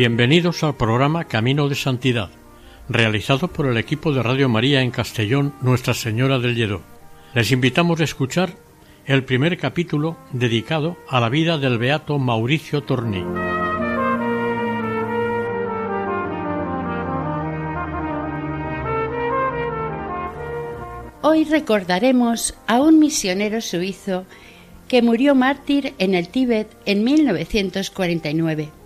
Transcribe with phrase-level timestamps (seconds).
[0.00, 2.30] Bienvenidos al programa Camino de Santidad,
[2.88, 6.80] realizado por el equipo de Radio María en Castellón, Nuestra Señora del Lledó.
[7.34, 8.54] Les invitamos a escuchar
[9.04, 13.22] el primer capítulo dedicado a la vida del beato Mauricio Torní.
[21.20, 24.24] Hoy recordaremos a un misionero suizo
[24.88, 28.79] que murió mártir en el Tíbet en 1949.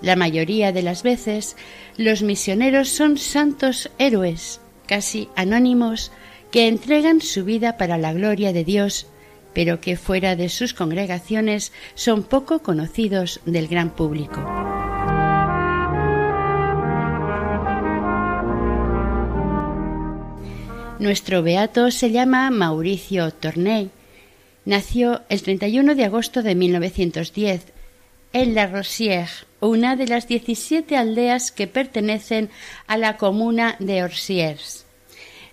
[0.00, 1.56] La mayoría de las veces
[1.96, 6.12] los misioneros son santos héroes, casi anónimos,
[6.50, 9.06] que entregan su vida para la gloria de Dios,
[9.52, 14.40] pero que fuera de sus congregaciones son poco conocidos del gran público.
[20.98, 23.90] Nuestro beato se llama Mauricio Torney.
[24.64, 27.66] Nació el 31 de agosto de 1910
[28.32, 32.50] en La Rosière, una de las 17 aldeas que pertenecen
[32.86, 34.84] a la comuna de Orsiers,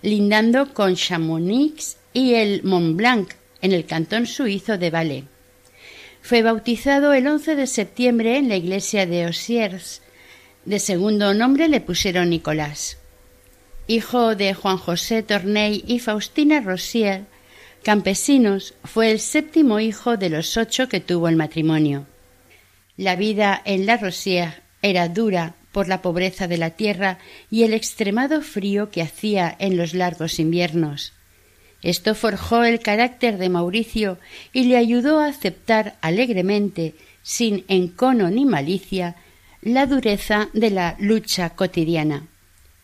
[0.02, 3.30] lindando con Chamonix y el Mont Blanc,
[3.62, 5.24] en el cantón suizo de Valais.
[6.22, 10.02] Fue bautizado el 11 de septiembre en la iglesia de Orsiers.
[10.64, 12.98] De segundo nombre le pusieron Nicolás.
[13.86, 17.24] Hijo de Juan José Torney y Faustina Rosier,
[17.84, 22.06] campesinos, fue el séptimo hijo de los ocho que tuvo el matrimonio.
[22.96, 27.18] La vida en la Rosía era dura por la pobreza de la tierra
[27.50, 31.12] y el extremado frío que hacía en los largos inviernos.
[31.82, 34.18] Esto forjó el carácter de Mauricio
[34.54, 39.16] y le ayudó a aceptar alegremente, sin encono ni malicia,
[39.60, 42.26] la dureza de la lucha cotidiana.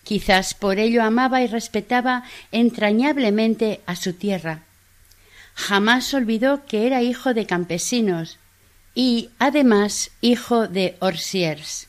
[0.05, 4.65] Quizás por ello amaba y respetaba entrañablemente a su tierra.
[5.55, 8.39] Jamás olvidó que era hijo de campesinos
[8.95, 11.89] y además hijo de Orsiers.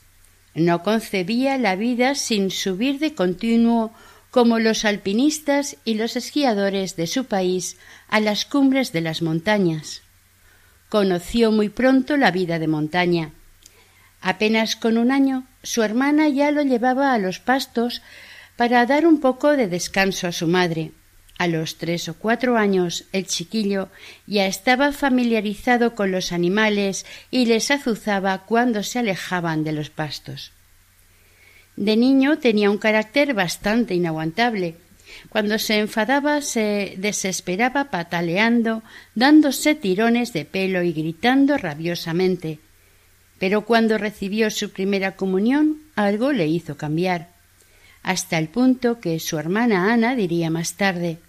[0.55, 3.91] No concebía la vida sin subir de continuo
[4.31, 7.77] como los alpinistas y los esquiadores de su país
[8.07, 10.01] a las cumbres de las montañas.
[10.89, 13.31] Conoció muy pronto la vida de montaña.
[14.21, 18.01] Apenas con un año su hermana ya lo llevaba a los pastos
[18.55, 20.91] para dar un poco de descanso a su madre.
[21.37, 23.89] A los tres o cuatro años el chiquillo
[24.27, 30.51] ya estaba familiarizado con los animales y les azuzaba cuando se alejaban de los pastos.
[31.75, 34.75] De niño tenía un carácter bastante inaguantable.
[35.29, 38.83] Cuando se enfadaba se desesperaba pataleando,
[39.15, 42.59] dándose tirones de pelo y gritando rabiosamente.
[43.39, 47.32] Pero cuando recibió su primera comunión algo le hizo cambiar
[48.03, 51.19] hasta el punto que su hermana Ana diría más tarde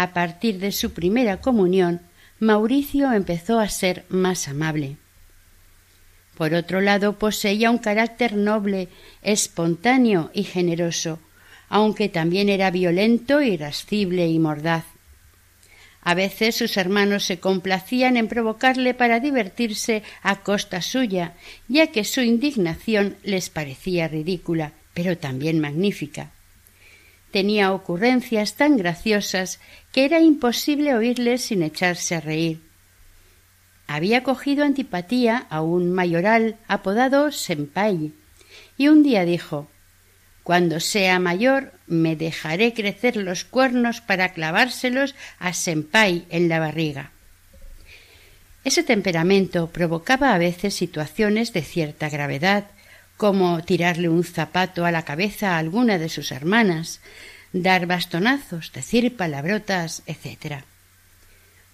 [0.00, 2.00] a partir de su primera comunión,
[2.38, 4.96] Mauricio empezó a ser más amable.
[6.38, 8.88] Por otro lado, poseía un carácter noble,
[9.20, 11.18] espontáneo y generoso,
[11.68, 14.86] aunque también era violento, irascible y mordaz.
[16.00, 21.34] A veces sus hermanos se complacían en provocarle para divertirse a costa suya,
[21.68, 24.72] ya que su indignación les parecía ridícula,
[25.02, 26.30] pero también magnífica.
[27.30, 29.58] Tenía ocurrencias tan graciosas
[29.92, 32.60] que era imposible oírles sin echarse a reír.
[33.86, 38.12] Había cogido antipatía a un mayoral apodado Senpai,
[38.76, 39.70] y un día dijo
[40.42, 47.10] Cuando sea mayor me dejaré crecer los cuernos para clavárselos a Senpai en la barriga.
[48.64, 52.66] Ese temperamento provocaba a veces situaciones de cierta gravedad,
[53.20, 57.02] como tirarle un zapato a la cabeza a alguna de sus hermanas,
[57.52, 60.64] dar bastonazos, decir palabrotas, etc.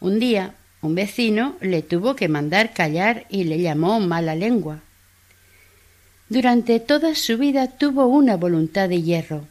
[0.01, 4.81] Un día un vecino le tuvo que mandar callar y le llamó mala lengua.
[6.29, 9.47] Durante toda su vida tuvo una voluntad de hierro.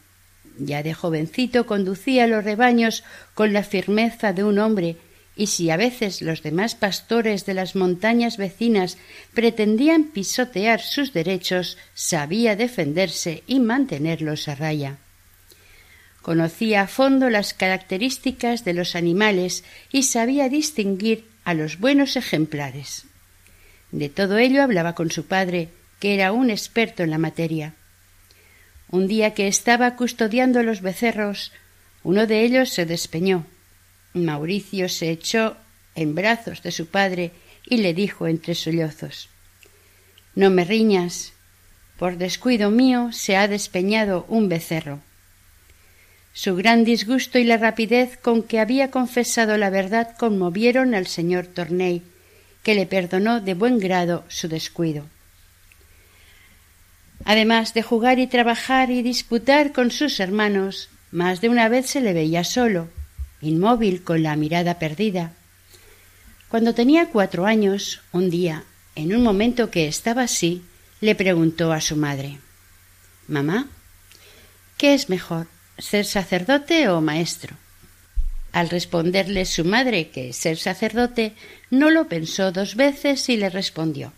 [0.58, 4.98] Ya de jovencito conducía los rebaños con la firmeza de un hombre
[5.36, 8.96] y si a veces los demás pastores de las montañas vecinas
[9.34, 14.96] pretendían pisotear sus derechos, sabía defenderse y mantenerlos a raya.
[16.22, 19.62] conocía a fondo las características de los animales
[19.92, 23.04] y sabía distinguir a los buenos ejemplares.
[23.92, 25.68] De todo ello hablaba con su padre,
[26.00, 27.74] que era un experto en la materia.
[28.90, 31.52] Un día que estaba custodiando los becerros,
[32.02, 33.46] uno de ellos se despeñó.
[34.24, 35.56] Mauricio se echó
[35.94, 37.32] en brazos de su padre
[37.64, 39.28] y le dijo entre sollozos
[40.34, 41.32] No me riñas.
[41.98, 45.00] Por descuido mío se ha despeñado un becerro.
[46.34, 51.46] Su gran disgusto y la rapidez con que había confesado la verdad conmovieron al señor
[51.46, 52.02] Torney,
[52.62, 55.06] que le perdonó de buen grado su descuido.
[57.24, 62.02] Además de jugar y trabajar y disputar con sus hermanos, más de una vez se
[62.02, 62.88] le veía solo,
[63.46, 65.32] inmóvil con la mirada perdida.
[66.48, 68.64] Cuando tenía cuatro años, un día,
[68.94, 70.62] en un momento que estaba así,
[71.00, 72.38] le preguntó a su madre
[73.28, 73.68] Mamá,
[74.76, 75.46] ¿qué es mejor,
[75.78, 77.56] ser sacerdote o maestro?
[78.52, 81.34] Al responderle su madre que ser sacerdote,
[81.70, 84.12] no lo pensó dos veces y le respondió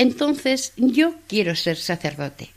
[0.00, 2.48] entonces yo quiero ser sacerdote.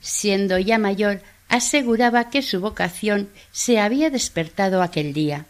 [0.00, 5.46] Siendo ya mayor, aseguraba que su vocación se había despertado aquel día.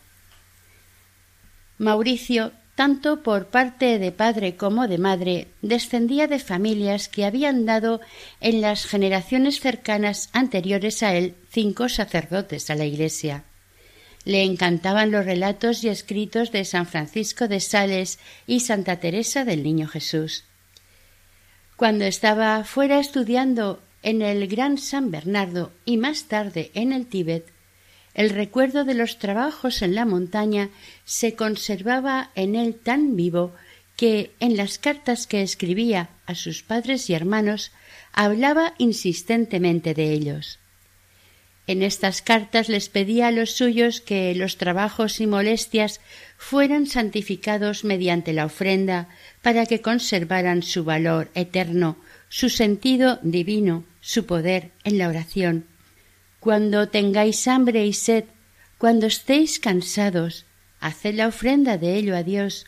[1.79, 8.00] Mauricio, tanto por parte de padre como de madre, descendía de familias que habían dado
[8.41, 13.45] en las generaciones cercanas anteriores a él cinco sacerdotes a la Iglesia.
[14.25, 19.62] Le encantaban los relatos y escritos de San Francisco de Sales y Santa Teresa del
[19.62, 20.45] Niño Jesús.
[21.77, 27.47] Cuando estaba fuera estudiando en el Gran San Bernardo y más tarde en el Tíbet,
[28.15, 30.71] el recuerdo de los trabajos en la montaña
[31.05, 33.55] se conservaba en él tan vivo
[33.97, 37.73] que en las cartas que escribía a sus padres y hermanos
[38.12, 40.59] hablaba insistentemente de ellos.
[41.69, 46.00] En estas cartas les pedía a los suyos que los trabajos y molestias
[46.39, 49.09] fueran santificados mediante la ofrenda
[49.43, 55.66] para que conservaran su valor eterno, su sentido divino, su poder en la oración.
[56.40, 58.25] Cuando tengáis hambre y sed,
[58.78, 60.44] cuando estéis cansados,
[60.80, 62.66] haced la ofrenda de ello a Dios.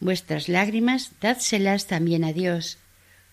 [0.00, 2.78] Vuestras lágrimas dádselas también a Dios,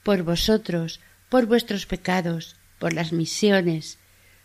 [0.03, 3.97] por vosotros, por vuestros pecados, por las misiones,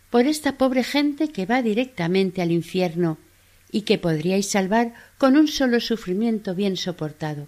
[0.09, 3.17] por esta pobre gente que va directamente al infierno
[3.71, 7.47] y que podríais salvar con un solo sufrimiento bien soportado.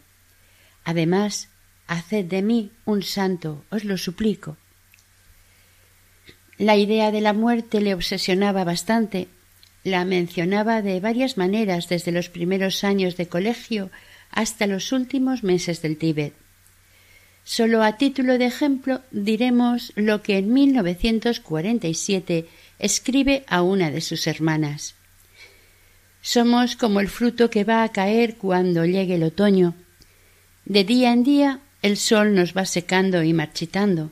[0.83, 1.49] Además,
[1.87, 4.57] haced de mí un santo, os lo suplico.
[6.57, 9.27] La idea de la muerte le obsesionaba bastante.
[9.83, 13.91] La mencionaba de varias maneras desde los primeros años de colegio
[14.31, 16.33] hasta los últimos meses del Tíbet.
[17.43, 22.47] Solo a título de ejemplo diremos lo que en 1947
[22.79, 24.95] escribe a una de sus hermanas.
[26.21, 29.75] Somos como el fruto que va a caer cuando llegue el otoño.
[30.65, 34.11] De día en día el sol nos va secando y marchitando.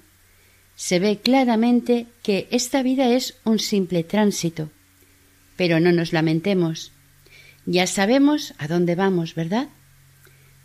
[0.75, 4.69] Se ve claramente que esta vida es un simple tránsito.
[5.57, 6.91] Pero no nos lamentemos.
[7.65, 9.69] Ya sabemos a dónde vamos, ¿verdad?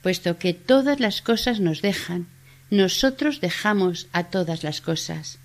[0.02, 2.26] Puesto que todas las cosas nos dejan,
[2.68, 5.38] nosotros dejamos a todas las cosas.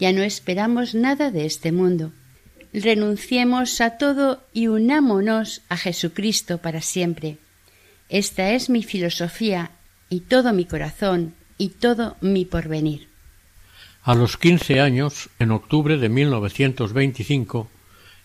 [0.00, 2.14] Ya no esperamos nada de este mundo.
[2.72, 7.36] Renunciemos a todo y unámonos a Jesucristo para siempre.
[8.08, 9.72] Esta es mi filosofía
[10.12, 13.08] y todo mi corazón y todo mi porvenir.
[14.04, 17.68] A los quince años, en octubre de 1925,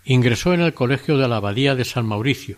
[0.06, 2.58] ingresó en el colegio de la Abadía de San Mauricio,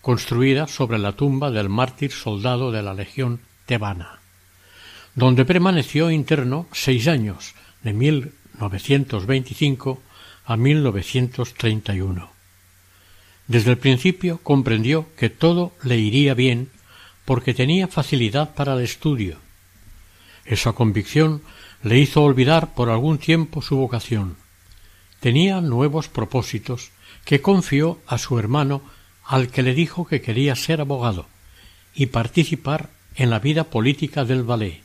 [0.00, 4.20] construida sobre la tumba del mártir soldado de la Legión tebana
[5.14, 10.02] donde permaneció interno seis años, de 1925
[10.46, 12.30] a 1931.
[13.46, 16.70] Desde el principio comprendió que todo le iría bien
[17.24, 19.38] porque tenía facilidad para el estudio.
[20.44, 21.42] Esa convicción
[21.82, 24.36] le hizo olvidar por algún tiempo su vocación.
[25.20, 26.90] Tenía nuevos propósitos
[27.24, 28.82] que confió a su hermano
[29.24, 31.26] al que le dijo que quería ser abogado
[31.94, 34.84] y participar en la vida política del ballet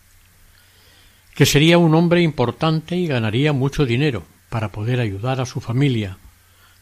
[1.40, 6.18] que sería un hombre importante y ganaría mucho dinero para poder ayudar a su familia,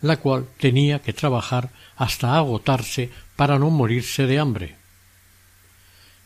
[0.02, 4.77] la cual tenía que trabajar hasta agotarse para no morirse de hambre.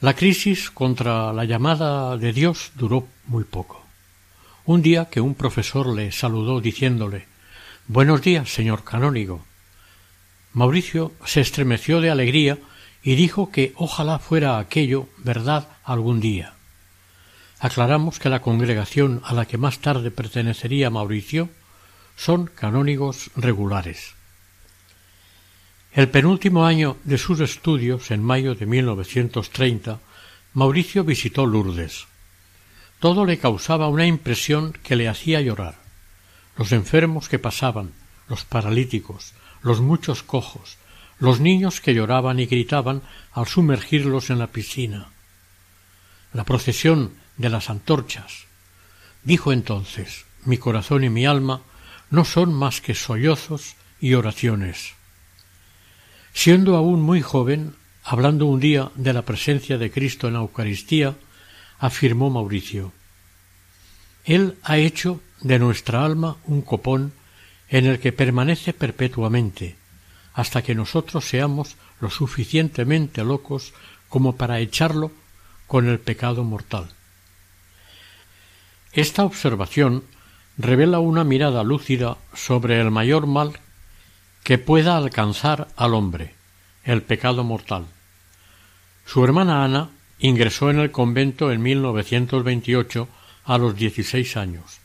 [0.01, 3.85] La crisis contra la llamada de Dios duró muy poco.
[4.65, 7.27] Un día que un profesor le saludó diciéndole
[7.85, 9.45] Buenos días, señor canónigo.
[10.53, 12.57] Mauricio se estremeció de alegría
[13.03, 16.55] y dijo que ojalá fuera aquello verdad algún día.
[17.59, 21.49] Aclaramos que la congregación a la que más tarde pertenecería Mauricio
[22.15, 24.15] son canónigos regulares.
[25.93, 29.99] El penúltimo año de sus estudios, en mayo de 1930,
[30.53, 32.07] Mauricio visitó Lourdes.
[33.01, 35.75] Todo le causaba una impresión que le hacía llorar.
[36.55, 37.91] Los enfermos que pasaban,
[38.29, 39.33] los paralíticos,
[39.63, 40.77] los muchos cojos,
[41.19, 43.01] los niños que lloraban y gritaban
[43.33, 45.09] al sumergirlos en la piscina.
[46.31, 48.45] La procesión de las antorchas.
[49.23, 51.63] Dijo entonces mi corazón y mi alma
[52.09, 54.93] no son más que sollozos y oraciones.
[56.33, 61.15] Siendo aún muy joven, hablando un día de la presencia de Cristo en la Eucaristía,
[61.79, 62.93] afirmó Mauricio
[64.23, 67.13] Él ha hecho de nuestra alma un copón
[67.69, 69.75] en el que permanece perpetuamente,
[70.33, 73.73] hasta que nosotros seamos lo suficientemente locos
[74.09, 75.11] como para echarlo
[75.67, 76.89] con el pecado mortal.
[78.93, 80.03] Esta observación
[80.57, 83.59] revela una mirada lúcida sobre el mayor mal
[84.43, 86.35] que pueda alcanzar al hombre,
[86.83, 87.85] el pecado mortal.
[89.05, 93.07] Su hermana Ana ingresó en el convento en 1928
[93.45, 94.79] a los dieciséis años.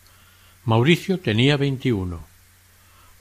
[0.65, 2.27] Mauricio tenía veintiuno.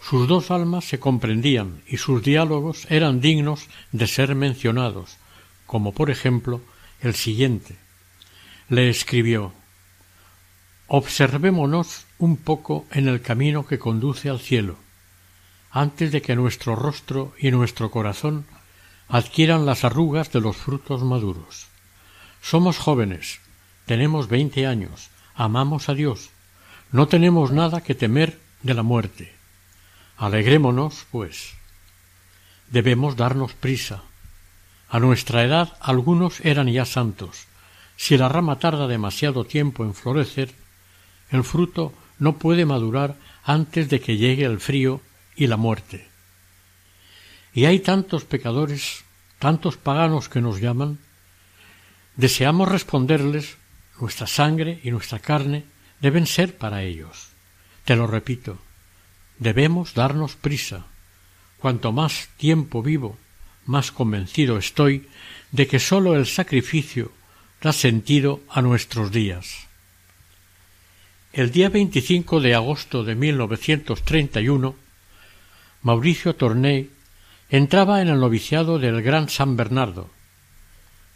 [0.02, 5.18] Sus dos almas se comprendían y sus diálogos eran dignos de ser mencionados,
[5.66, 6.62] como por ejemplo
[7.02, 7.76] el siguiente.
[8.70, 9.54] Le escribió
[10.88, 14.78] Observémonos un poco en el camino que conduce al cielo,
[15.76, 18.46] antes de que nuestro rostro y nuestro corazón
[19.10, 21.68] adquieran las arrugas de los frutos maduros.
[22.42, 23.42] Somos jóvenes,
[23.86, 26.30] tenemos veinte años, amamos a Dios,
[26.94, 29.36] no tenemos nada que temer de la muerte.
[30.16, 31.56] Alegrémonos, pues.
[32.72, 34.02] Debemos darnos prisa.
[34.88, 37.48] A nuestra edad algunos eran ya santos.
[37.98, 40.56] Si la rama tarda demasiado tiempo en florecer,
[41.32, 45.02] el fruto no puede madurar antes de que llegue el frío
[45.36, 46.08] y la muerte.
[47.54, 49.04] Y hay tantos pecadores,
[49.40, 51.00] tantos paganos que nos llaman,
[52.16, 53.58] deseamos responderles
[54.00, 55.66] nuestra sangre y nuestra carne
[56.02, 57.30] deben ser para ellos.
[57.86, 58.60] Te lo repito,
[59.40, 60.88] debemos darnos prisa.
[61.58, 63.18] Cuanto más tiempo vivo,
[63.66, 65.08] más convencido estoy
[65.52, 67.12] de que sólo el sacrificio
[67.62, 69.66] da sentido a nuestros días.
[71.34, 74.76] El día 25 de agosto de 1931,
[75.86, 76.90] Mauricio Torney
[77.48, 80.10] entraba en el noviciado del Gran San Bernardo.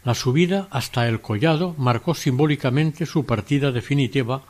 [0.04, 4.44] La subida hasta el collado marcó simbólicamente su partida definitiva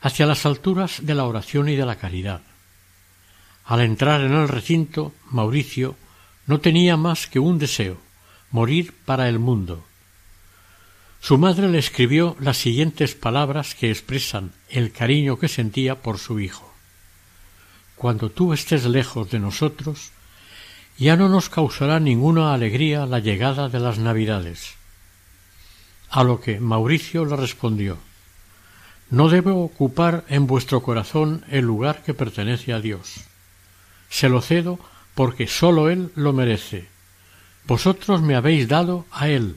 [0.00, 2.40] hacia las alturas de la oración y de la caridad.
[3.64, 5.94] Al entrar en el recinto, Mauricio
[6.48, 7.98] no tenía más que un deseo
[8.50, 9.86] morir para el mundo.
[11.20, 16.40] Su madre le escribió las siguientes palabras que expresan el cariño que sentía por su
[16.40, 16.67] hijo.
[17.98, 20.12] Cuando tú estés lejos de nosotros,
[20.98, 24.74] ya no nos causará ninguna alegría la llegada de las Navidades.
[26.08, 27.98] A lo que Mauricio le respondió
[29.10, 33.24] No debo ocupar en vuestro corazón el lugar que pertenece a Dios.
[34.08, 34.78] Se lo cedo
[35.16, 36.86] porque sólo Él lo merece.
[37.66, 39.56] Vosotros me habéis dado a Él,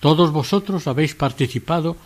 [0.00, 1.96] todos vosotros habéis participado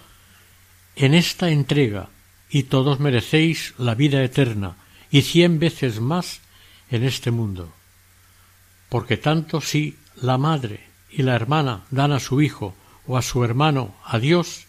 [0.95, 2.11] en esta entrega
[2.49, 4.77] y todos merecéis la vida eterna
[5.11, 6.41] y cien veces más
[6.91, 7.73] en este mundo.
[8.88, 12.75] Porque tanto si la madre y la hermana dan a su hijo
[13.07, 14.67] o a su hermano a Dios,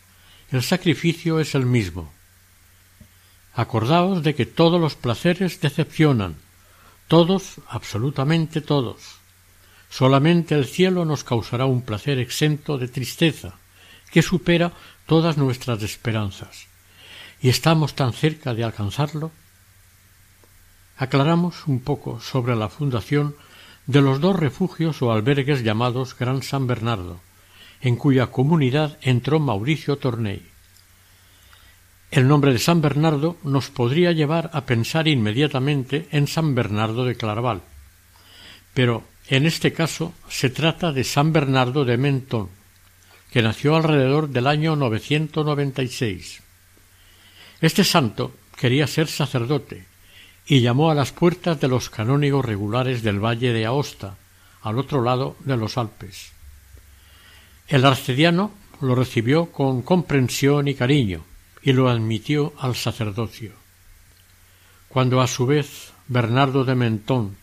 [0.52, 2.12] el sacrificio es el mismo.
[3.54, 6.36] Acordaos de que todos los placeres decepcionan,
[7.08, 9.20] todos, absolutamente todos.
[9.90, 13.56] Solamente el cielo nos causará un placer exento de tristeza,
[14.12, 14.72] que supera
[15.06, 16.68] todas nuestras esperanzas.
[17.42, 19.32] ¿Y estamos tan cerca de alcanzarlo?
[21.00, 23.34] Aclaramos un poco sobre la fundación
[23.88, 27.22] de los dos refugios o albergues llamados Gran San Bernardo,
[27.80, 30.46] en cuya comunidad entró Mauricio Torney.
[32.12, 37.16] El nombre de San Bernardo nos podría llevar a pensar inmediatamente en San Bernardo de
[37.16, 37.62] Claraval,
[38.74, 42.50] pero en este caso se trata de San Bernardo de Mentón,
[43.32, 46.44] que nació alrededor del año 996.
[47.62, 49.89] Este santo quería ser sacerdote
[50.50, 54.16] y llamó a las puertas de los canónigos regulares del valle de Aosta,
[54.64, 56.32] al otro lado de los Alpes.
[57.68, 58.52] El arcediano
[58.82, 61.24] lo recibió con comprensión y cariño
[61.62, 63.52] y lo admitió al sacerdocio.
[64.88, 67.38] Cuando a su vez Bernardo de Mentón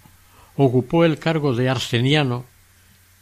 [0.56, 2.44] ocupó el cargo de arseniano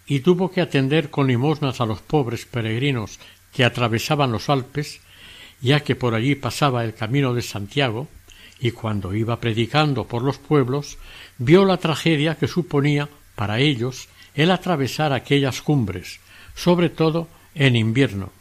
[0.06, 3.18] y tuvo que atender con limosnas a los pobres peregrinos
[3.52, 5.02] que atravesaban los Alpes,
[5.60, 8.08] ya que por allí pasaba el camino de Santiago,
[8.61, 10.99] y cuando iba predicando por los pueblos,
[11.38, 16.20] vio la tragedia que suponía para ellos el atravesar aquellas cumbres,
[16.54, 18.32] sobre todo en invierno.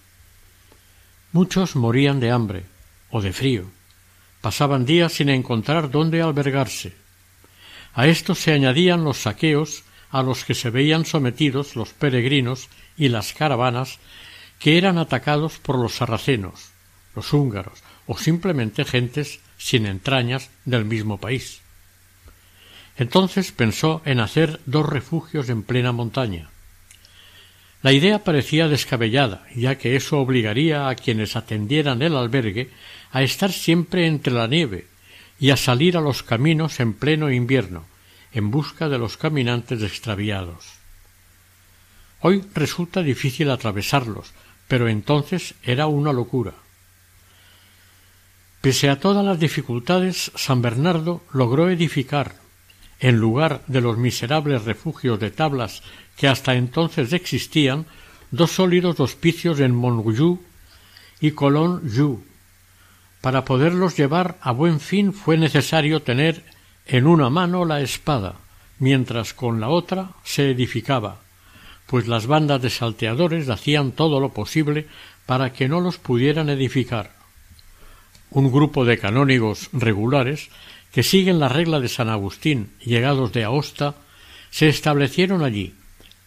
[1.32, 2.63] Muchos morían de hambre
[3.10, 3.65] o de frío.
[4.41, 6.93] Pasaban días sin encontrar dónde albergarse.
[7.93, 13.10] A esto se añadían los saqueos a los que se veían sometidos los peregrinos y
[13.10, 14.00] las caravanas
[14.60, 16.70] que eran atacados por los sarracenos,
[17.15, 21.62] los húngaros o simplemente gentes sin entrañas del mismo país.
[22.98, 26.50] Entonces pensó en hacer dos refugios en plena montaña.
[27.82, 32.72] La idea parecía descabellada, ya que eso obligaría a quienes atendieran el albergue
[33.12, 34.88] a estar siempre entre la nieve
[35.39, 37.86] y a salir a los caminos en pleno invierno,
[38.34, 40.65] en busca de los caminantes extraviados.
[42.20, 44.34] Hoy resulta difícil atravesarlos,
[44.67, 46.53] pero entonces era una locura.
[48.63, 52.36] Pese a todas las dificultades, San Bernardo logró edificar,
[53.01, 55.84] en lugar de los miserables refugios de tablas
[56.15, 57.86] que hasta entonces existían,
[58.32, 60.39] dos sólidos hospicios en Montjoux
[61.20, 62.24] y Colón-Joux.
[63.20, 66.46] Para poderlos llevar a buen fin fue necesario tener
[66.86, 68.36] en una mano la espada,
[68.79, 71.20] mientras con la otra se edificaba,
[71.86, 74.88] pues las bandas de salteadores hacían todo lo posible
[75.25, 77.23] para que no los pudieran edificar.
[78.34, 80.50] Un grupo de canónigos regulares
[80.92, 83.94] que siguen la regla de San Agustín, llegados de Aosta,
[84.50, 85.75] se establecieron allí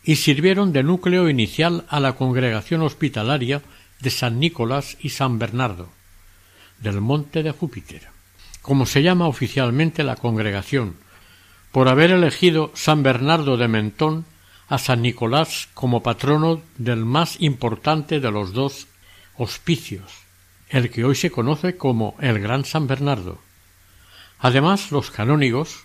[0.04, 3.60] y sirvieron de núcleo inicial a la congregación hospitalaria
[3.98, 5.88] de San Nicolás y San Bernardo,
[6.78, 8.02] del Monte de Júpiter,
[8.62, 10.94] como se llama oficialmente la congregación,
[11.72, 14.26] por haber elegido San Bernardo de Mentón
[14.68, 18.86] a San Nicolás como patrono del más importante de los dos
[19.36, 20.25] hospicios,
[20.68, 23.38] el que hoy se conoce como el Gran San Bernardo.
[24.38, 25.84] Además, los canónigos,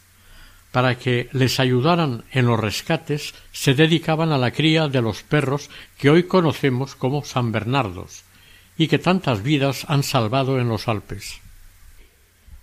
[0.72, 5.70] para que les ayudaran en los rescates, se dedicaban a la cría de los perros
[5.98, 8.24] que hoy conocemos como San Bernardos,
[8.78, 11.40] y que tantas vidas han salvado en los Alpes.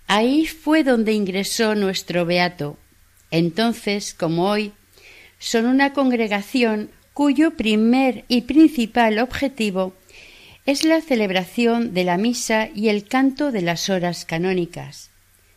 [0.06, 2.78] Ahí fue donde ingresó nuestro beato.
[3.30, 4.72] Entonces, como hoy,
[5.38, 9.92] son una congregación cuyo primer y principal objetivo
[10.68, 15.08] es la celebración de la misa y el canto de las horas canónicas.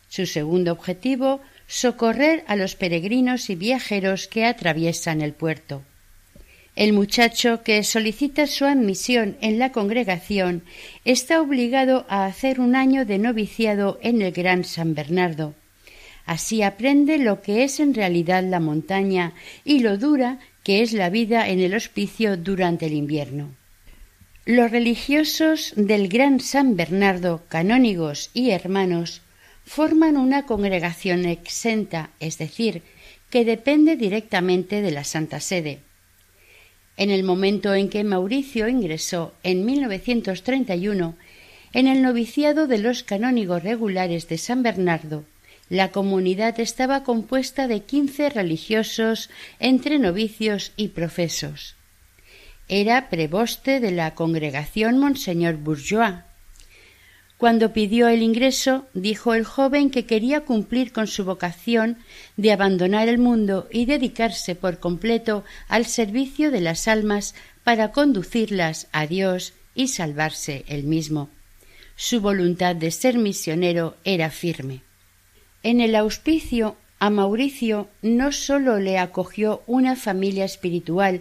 [0.08, 5.82] Su segundo objetivo, socorrer a los peregrinos y viajeros que atraviesan el puerto.
[6.76, 10.62] El muchacho que solicita su admisión en la congregación
[11.04, 15.54] está obligado a hacer un año de noviciado en el Gran San Bernardo.
[16.24, 21.10] Así aprende lo que es en realidad la montaña y lo dura que es la
[21.10, 23.50] vida en el hospicio durante el invierno.
[24.44, 29.22] Los religiosos del Gran San Bernardo, canónigos y hermanos,
[29.64, 32.82] forman una congregación exenta, es decir,
[33.30, 35.78] que depende directamente de la Santa Sede.
[36.96, 41.14] En el momento en que Mauricio ingresó en 1931
[41.72, 45.24] en el noviciado de los canónigos regulares de San Bernardo,
[45.68, 51.76] la comunidad estaba compuesta de quince religiosos entre novicios y profesos.
[52.74, 56.20] Era preboste de la congregación Monseñor Bourgeois,
[57.36, 61.98] cuando pidió el ingreso, dijo el joven que quería cumplir con su vocación
[62.38, 68.86] de abandonar el mundo y dedicarse por completo al servicio de las almas para conducirlas
[68.90, 71.28] a Dios y salvarse él mismo.
[71.94, 74.80] Su voluntad de ser misionero era firme.
[75.62, 81.20] En el auspicio a Mauricio no sólo le acogió una familia espiritual,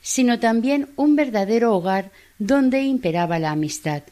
[0.00, 4.02] sino también un verdadero hogar donde imperaba la amistad.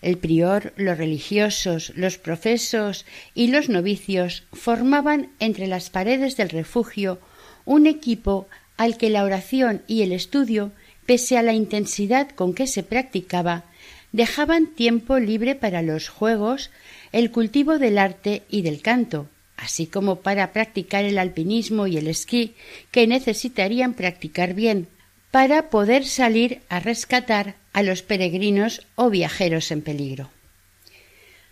[0.00, 7.18] El prior, los religiosos, los profesos y los novicios formaban entre las paredes del refugio
[7.64, 8.46] un equipo
[8.76, 10.72] al que la oración y el estudio,
[11.04, 13.64] pese a la intensidad con que se practicaba,
[14.12, 16.70] dejaban tiempo libre para los juegos,
[17.12, 22.06] el cultivo del arte y del canto, así como para practicar el alpinismo y el
[22.06, 22.54] esquí,
[22.90, 24.86] que necesitarían practicar bien,
[25.30, 30.30] para poder salir a rescatar a los peregrinos o viajeros en peligro.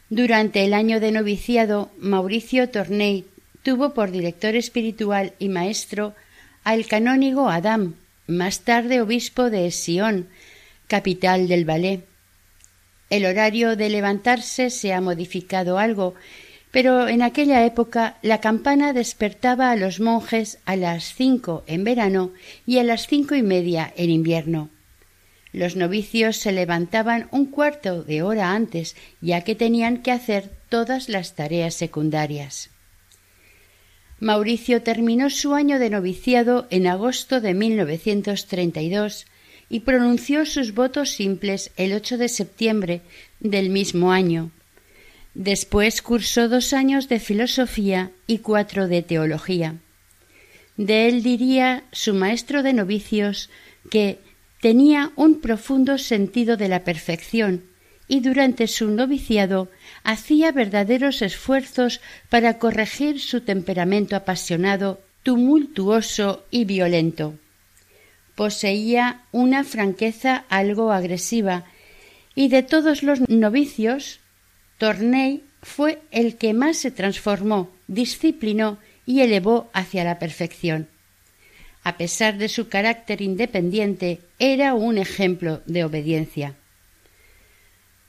[0.08, 3.26] Durante el año de noviciado, Mauricio Torney
[3.64, 6.14] tuvo por director espiritual y maestro
[6.62, 7.96] al canónigo Adam,
[8.28, 10.28] más tarde obispo de Sion,
[10.86, 12.00] capital del Valais.
[13.10, 16.14] El horario de levantarse se ha modificado algo,
[16.76, 22.34] pero en aquella época la campana despertaba a los monjes a las cinco en verano
[22.66, 24.68] y a las cinco y media en invierno.
[25.54, 31.08] Los novicios se levantaban un cuarto de hora antes, ya que tenían que hacer todas
[31.08, 32.68] las tareas secundarias.
[34.20, 39.24] Mauricio terminó su año de noviciado en agosto de 1932
[39.70, 43.00] y pronunció sus votos simples el 8 de septiembre
[43.40, 44.50] del mismo año.
[45.36, 49.74] Después cursó dos años de filosofía y cuatro de teología.
[50.78, 53.50] De él diría su maestro de novicios
[53.90, 54.18] que
[54.62, 57.64] tenía un profundo sentido de la perfección
[58.08, 59.68] y durante su noviciado
[60.04, 67.34] hacía verdaderos esfuerzos para corregir su temperamento apasionado, tumultuoso y violento.
[68.36, 71.66] Poseía una franqueza algo agresiva
[72.34, 74.20] y de todos los novicios,
[74.78, 80.88] Torney fue el que más se transformó, disciplinó y elevó hacia la perfección.
[81.82, 86.54] A pesar de su carácter independiente, era un ejemplo de obediencia.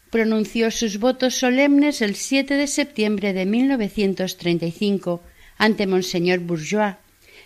[0.09, 5.21] Pronunció sus votos solemnes el 7 de septiembre de 1935
[5.57, 6.95] ante Monseñor Bourgeois,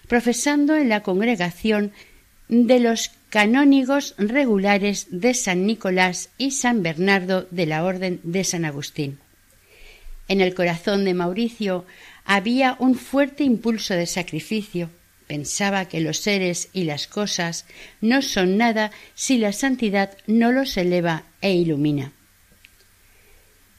[0.07, 1.91] profesando en la congregación
[2.47, 8.65] de los canónigos regulares de San Nicolás y San Bernardo de la Orden de San
[8.65, 9.19] Agustín.
[10.27, 11.85] En el corazón de Mauricio
[12.25, 14.89] había un fuerte impulso de sacrificio.
[15.27, 17.65] Pensaba que los seres y las cosas
[18.01, 22.11] no son nada si la santidad no los eleva e ilumina.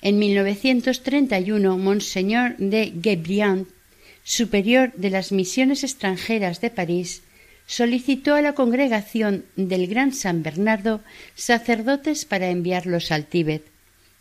[0.01, 3.69] En 1931, Monseñor de Guébriant,
[4.25, 7.23] superior de las misiones extranjeras de París,
[7.67, 11.01] solicitó a la congregación del Gran San Bernardo
[11.35, 13.65] sacerdotes para enviarlos al Tíbet,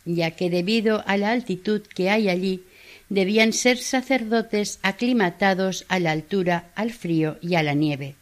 [0.04, 2.62] ya que debido a la altitud que hay allí,
[3.08, 8.14] debían ser sacerdotes aclimatados a la altura, al frío y a la nieve.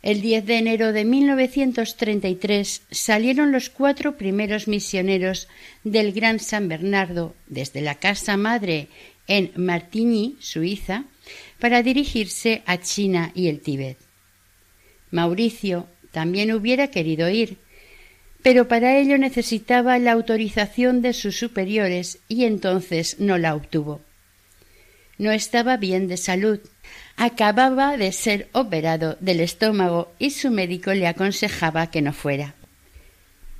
[0.00, 5.48] El 10 de enero de 1933 salieron los cuatro primeros misioneros
[5.82, 8.88] del Gran San Bernardo desde la casa madre
[9.26, 11.04] en Martigny, Suiza,
[11.58, 13.98] para dirigirse a China y el Tíbet.
[15.10, 17.58] Mauricio también hubiera querido ir,
[18.42, 24.00] pero para ello necesitaba la autorización de sus superiores y entonces no la obtuvo.
[25.18, 26.60] No estaba bien de salud,
[27.16, 32.54] acababa de ser operado del estómago y su médico le aconsejaba que no fuera.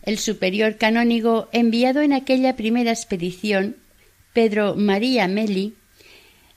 [0.03, 3.77] El superior canónigo enviado en aquella primera expedición,
[4.33, 5.75] Pedro María Meli,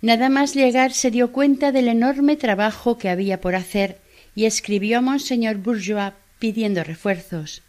[0.01, 3.97] nada más llegar se dio cuenta del enorme trabajo que había por hacer
[4.35, 7.61] y escribió a Monseñor Bourgeois pidiendo refuerzos.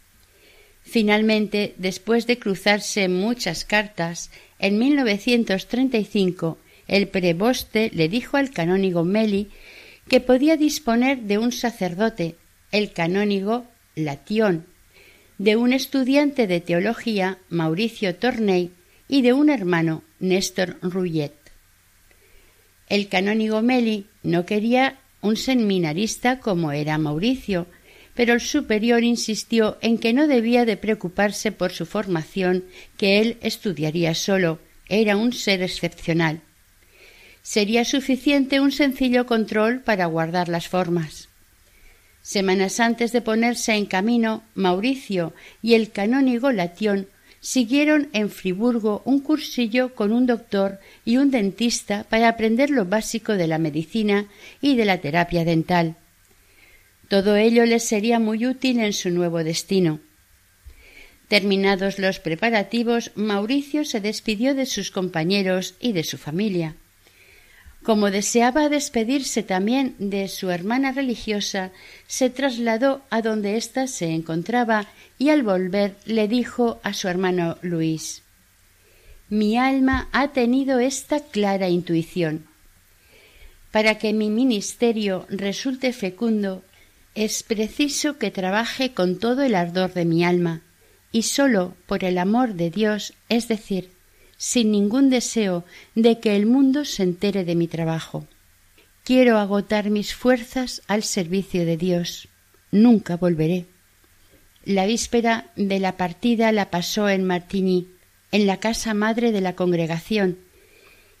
[0.83, 9.49] Finalmente, después de cruzarse muchas cartas, en 1935 el preboste le dijo al canónigo Meli
[10.07, 12.35] que podía disponer de un sacerdote,
[12.71, 13.65] el canónigo
[13.95, 14.65] Latión,
[15.37, 18.71] de un estudiante de teología, Mauricio Torney,
[19.07, 20.77] y de un hermano, Néstor.
[22.93, 27.65] El canónigo Meli no quería un seminarista como era Mauricio,
[28.13, 32.65] pero el superior insistió en que no debía de preocuparse por su formación,
[32.97, 36.41] que él estudiaría solo, era un ser excepcional
[37.43, 41.27] sería suficiente un sencillo control para guardar las formas.
[42.21, 47.07] Semanas antes de ponerse en camino, Mauricio y el canónigo Latión
[47.43, 53.33] siguieron en Friburgo un cursillo con un doctor y un dentista para aprender lo básico
[53.33, 54.27] de la medicina
[54.61, 55.97] y de la terapia dental.
[57.09, 59.99] Todo ello les sería muy útil en su nuevo destino.
[61.27, 66.75] Terminados los preparativos, Mauricio se despidió de sus compañeros y de su familia.
[67.83, 71.71] Como deseaba despedirse también de su hermana religiosa,
[72.07, 74.87] se trasladó a donde ésta se encontraba
[75.19, 78.23] y al volver le dijo a su hermano Luis
[79.29, 82.45] Mi alma ha tenido esta clara intuición.
[83.71, 86.63] Para que mi ministerio resulte fecundo,
[87.15, 90.61] es preciso que trabaje con todo el ardor de mi alma,
[91.11, 93.91] y sólo por el amor de Dios, es decir,
[94.43, 95.63] sin ningún deseo
[95.95, 98.27] de que el mundo se entere de mi trabajo.
[99.05, 102.27] Quiero agotar mis fuerzas al servicio de Dios.
[102.69, 103.67] Nunca volveré.
[104.65, 107.87] La víspera de la partida la pasó en Martigny,
[108.33, 110.37] en la casa madre de la congregación,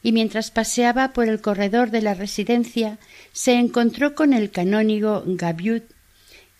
[0.03, 2.99] y mientras paseaba por el corredor de la residencia
[3.31, 5.85] se encontró con el canónigo Gaviut,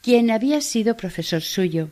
[0.02, 1.90] quien había sido profesor suyo.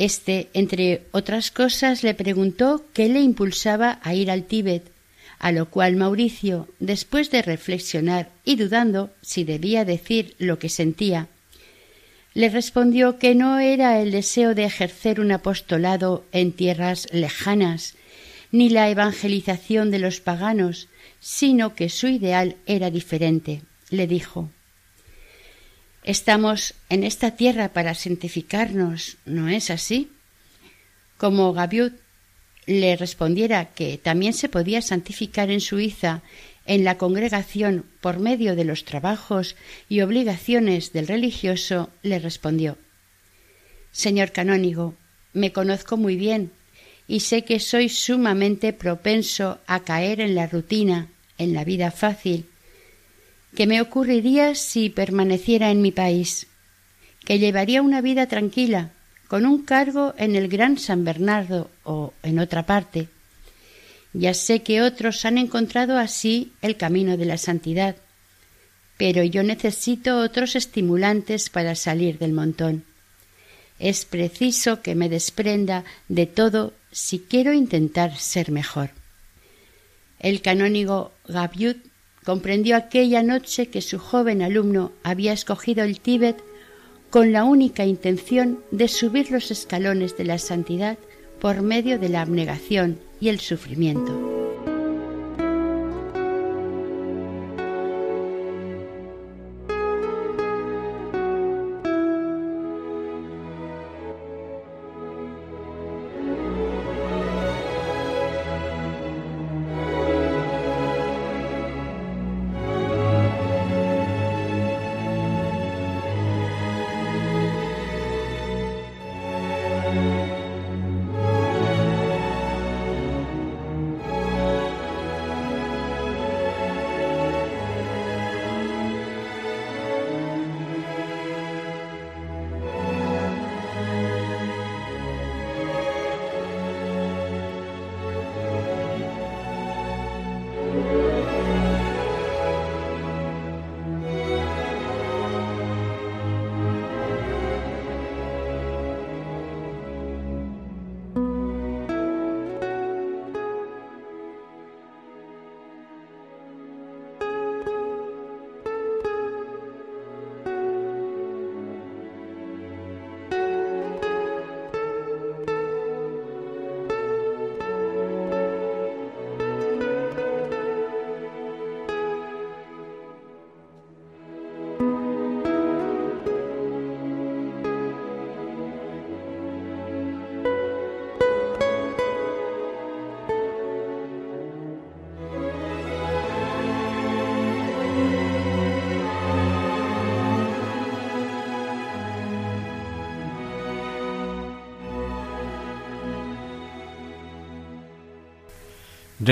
[0.00, 4.90] Este, entre otras cosas, le preguntó qué le impulsaba a ir al Tíbet,
[5.38, 11.28] a lo cual Mauricio, después de reflexionar y dudando si debía decir lo que sentía,
[12.32, 17.94] le respondió que no era el deseo de ejercer un apostolado en tierras lejanas,
[18.52, 20.88] ni la evangelización de los paganos,
[21.20, 23.60] sino que su ideal era diferente.
[23.90, 24.48] Le dijo
[26.02, 30.10] Estamos en esta tierra para santificarnos, ¿no es así?
[31.18, 31.92] Como Gaviot
[32.66, 36.22] le respondiera que también se podía santificar en Suiza
[36.66, 39.56] en la congregación por medio de los trabajos
[39.88, 42.78] y obligaciones del religioso, le respondió
[43.92, 44.94] Señor canónigo,
[45.32, 46.52] me conozco muy bien
[47.08, 51.08] y sé que soy sumamente propenso a caer en la rutina,
[51.38, 52.46] en la vida fácil,
[53.54, 56.46] que me ocurriría si permaneciera en mi país,
[57.24, 58.90] que llevaría una vida tranquila,
[59.28, 63.08] con un cargo en el Gran San Bernardo o en otra parte.
[64.12, 67.96] Ya sé que otros han encontrado así el camino de la santidad,
[68.96, 72.84] pero yo necesito otros estimulantes para salir del montón.
[73.78, 78.90] Es preciso que me desprenda de todo si quiero intentar ser mejor.
[80.18, 81.78] El canónigo Gaviut
[82.30, 86.40] comprendió aquella noche que su joven alumno había escogido el Tíbet
[87.10, 90.96] con la única intención de subir los escalones de la santidad
[91.40, 94.39] por medio de la abnegación y el sufrimiento.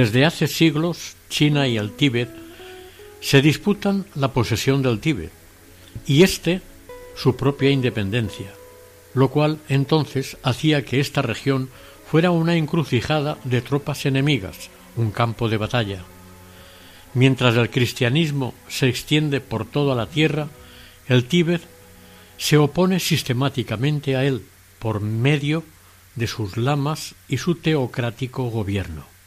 [0.00, 2.30] Desde hace siglos, China y el Tíbet
[3.20, 5.32] se disputan la posesión del Tíbet
[6.06, 6.62] y éste
[7.16, 8.46] su propia independencia,
[9.12, 11.68] lo cual entonces hacía que esta región
[12.08, 16.04] fuera una encrucijada de tropas enemigas, un campo de batalla.
[17.14, 20.46] Mientras el cristianismo se extiende por toda la tierra,
[21.08, 21.62] el Tíbet
[22.36, 24.44] se opone sistemáticamente a él
[24.78, 25.64] por medio
[26.14, 29.17] de sus lamas y su teocrático gobierno.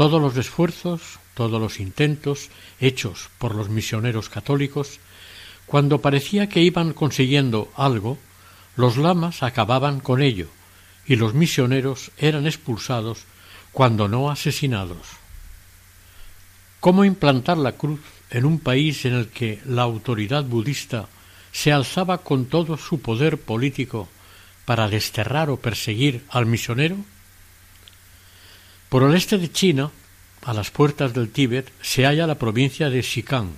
[0.00, 2.48] Todos los esfuerzos, todos los intentos
[2.80, 4.98] hechos por los misioneros católicos,
[5.66, 8.16] cuando parecía que iban consiguiendo algo,
[8.76, 10.48] los lamas acababan con ello,
[11.04, 13.24] y los misioneros eran expulsados,
[13.72, 15.06] cuando no asesinados.
[16.80, 21.10] ¿Cómo implantar la cruz en un país en el que la autoridad budista
[21.52, 24.08] se alzaba con todo su poder político
[24.64, 26.96] para desterrar o perseguir al misionero?
[28.90, 29.92] Por el este de China,
[30.42, 33.52] a las puertas del Tíbet, se halla la provincia de Xikang,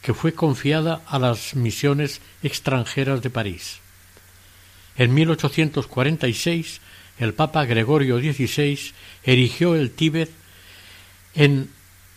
[0.00, 3.80] que fue confiada a las misiones extranjeras de París.
[4.96, 6.80] En 1846,
[7.18, 8.92] el Papa Gregorio XVI
[9.24, 10.30] erigió el Tíbet
[11.34, 11.68] en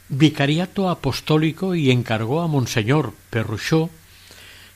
[0.08, 3.90] vicariato apostólico y encargó a Monseñor Perruchot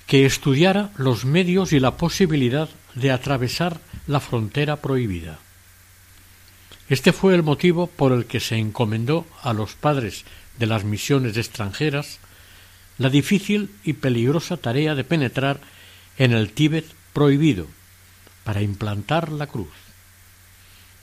[0.08, 5.38] que estudiara los medios y la posibilidad de atravesar la frontera prohibida.
[6.92, 10.26] Este fue el motivo por el que se encomendó a los padres
[10.60, 12.20] de las misiones extranjeras
[12.98, 15.62] la difícil y peligrosa tarea de penetrar
[16.18, 17.68] en el Tíbet prohibido
[18.44, 19.72] para implantar la cruz.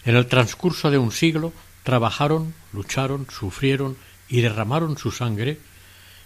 [0.05, 3.97] En el transcurso de un siglo trabajaron, lucharon, sufrieron
[4.29, 5.59] y derramaron su sangre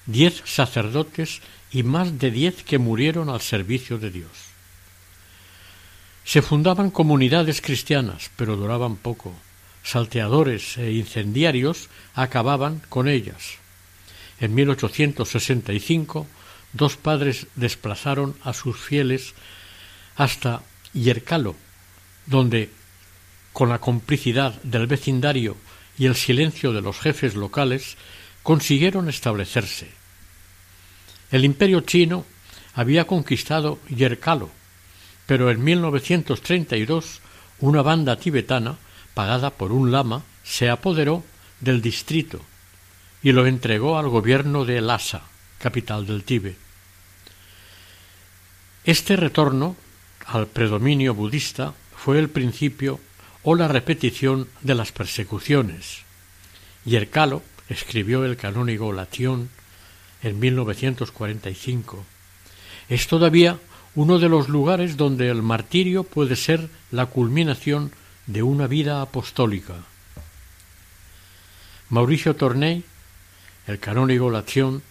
[0.06, 4.32] diez sacerdotes y más de diez que murieron al servicio de Dios.
[6.24, 9.32] Se fundaban comunidades cristianas, pero duraban poco,
[9.82, 13.58] salteadores e incendiarios acababan con ellas.
[14.40, 16.26] En 1865
[16.72, 19.34] dos padres desplazaron a sus fieles
[20.16, 21.56] hasta Yercalo,
[22.26, 22.70] donde,
[23.52, 25.56] con la complicidad del vecindario
[25.98, 27.96] y el silencio de los jefes locales,
[28.42, 29.90] consiguieron establecerse.
[31.30, 32.24] El imperio chino
[32.74, 34.50] había conquistado Yerkalo,
[35.26, 37.20] pero en 1932
[37.60, 38.76] una banda tibetana,
[39.14, 41.24] pagada por un lama, se apoderó
[41.60, 42.40] del distrito
[43.22, 45.22] y lo entregó al gobierno de Lhasa,
[45.58, 46.56] capital del Tíbet.
[48.84, 49.76] Este retorno
[50.26, 52.98] al predominio budista fue el principio
[53.44, 56.02] o la repetición de las persecuciones.
[56.84, 59.50] Yerkalo escribió el canónigo Latión
[60.22, 62.04] en 1945.
[62.88, 63.58] Es todavía
[63.94, 67.92] uno de los lugares donde el martirio puede ser la culminación
[68.26, 69.76] de una vida apostólica.
[71.88, 72.84] Mauricio Torney,
[73.66, 74.82] el canónigo Latión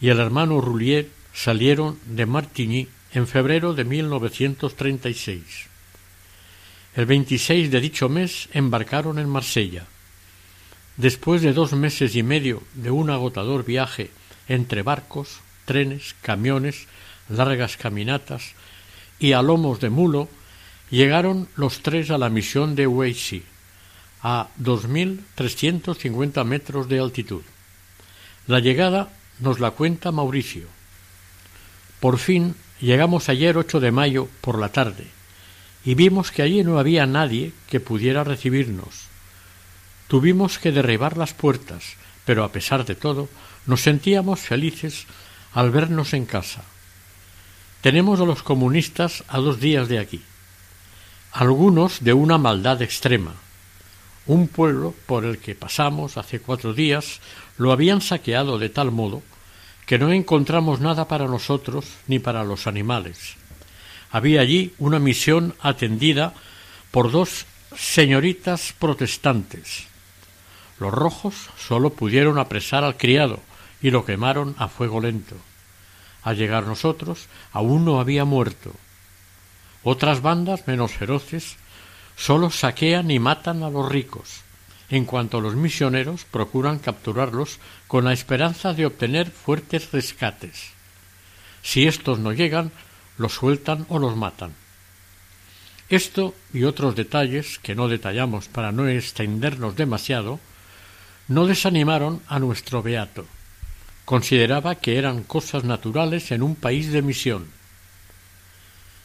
[0.00, 5.42] y el hermano Roulier salieron de Martigny en febrero de 1936.
[6.96, 9.86] El 26 de dicho mes embarcaron en Marsella.
[10.96, 14.10] Después de dos meses y medio de un agotador viaje
[14.48, 16.86] entre barcos, trenes, camiones,
[17.28, 18.54] largas caminatas
[19.18, 20.28] y a lomos de mulo,
[20.90, 23.44] llegaron los tres a la misión de Weishi,
[24.22, 27.42] a 2.350 metros de altitud.
[28.46, 30.66] La llegada nos la cuenta Mauricio.
[32.00, 35.06] Por fin llegamos ayer 8 de mayo por la tarde
[35.84, 39.08] y vimos que allí no había nadie que pudiera recibirnos.
[40.08, 43.28] Tuvimos que derribar las puertas, pero a pesar de todo
[43.66, 45.06] nos sentíamos felices
[45.52, 46.64] al vernos en casa.
[47.80, 50.22] Tenemos a los comunistas a dos días de aquí,
[51.32, 53.34] algunos de una maldad extrema.
[54.26, 57.20] Un pueblo por el que pasamos hace cuatro días
[57.56, 59.22] lo habían saqueado de tal modo
[59.86, 63.36] que no encontramos nada para nosotros ni para los animales.
[64.10, 66.34] Había allí una misión atendida
[66.90, 69.86] por dos señoritas protestantes.
[70.78, 73.40] Los rojos sólo pudieron apresar al criado
[73.82, 75.36] y lo quemaron a fuego lento.
[76.22, 78.72] Al llegar nosotros, aún no había muerto.
[79.82, 81.56] Otras bandas menos feroces
[82.16, 84.42] sólo saquean y matan a los ricos,
[84.90, 90.72] en cuanto los misioneros procuran capturarlos con la esperanza de obtener fuertes rescates.
[91.62, 92.72] Si estos no llegan,
[93.16, 94.52] los sueltan o los matan.
[95.88, 100.40] Esto y otros detalles que no detallamos para no extendernos demasiado,
[101.28, 103.26] no desanimaron a nuestro beato
[104.10, 107.46] consideraba que eran cosas naturales en un país de misión.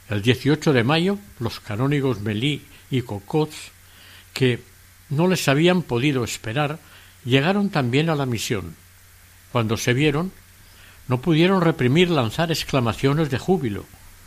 [0.10, 3.72] El 18 de mayo, los canónigos Melí y Cocoz,
[4.34, 4.62] que
[5.10, 6.80] no les habían podido esperar,
[7.24, 8.76] llegaron también a la misión.
[9.52, 10.32] Cuando se vieron,
[11.08, 13.86] no pudieron reprimir lanzar exclamaciones de júbilo,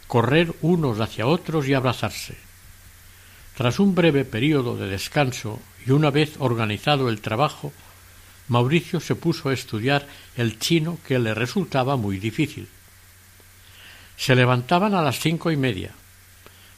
[0.08, 2.36] correr unos hacia otros y abrazarse.
[3.56, 7.72] Tras un breve período de descanso y una vez organizado el trabajo,
[8.48, 12.68] Mauricio se puso a estudiar el chino que le resultaba muy difícil.
[14.18, 15.92] Se levantaban a las cinco y media.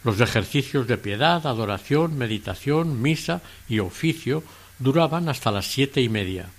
[0.04, 4.44] Los ejercicios de piedad, adoración, meditación, misa y oficio
[4.78, 6.50] duraban hasta las siete y media.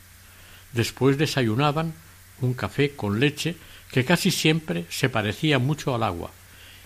[0.73, 1.93] Después desayunaban
[2.41, 3.55] un café con leche
[3.91, 6.31] que casi siempre se parecía mucho al agua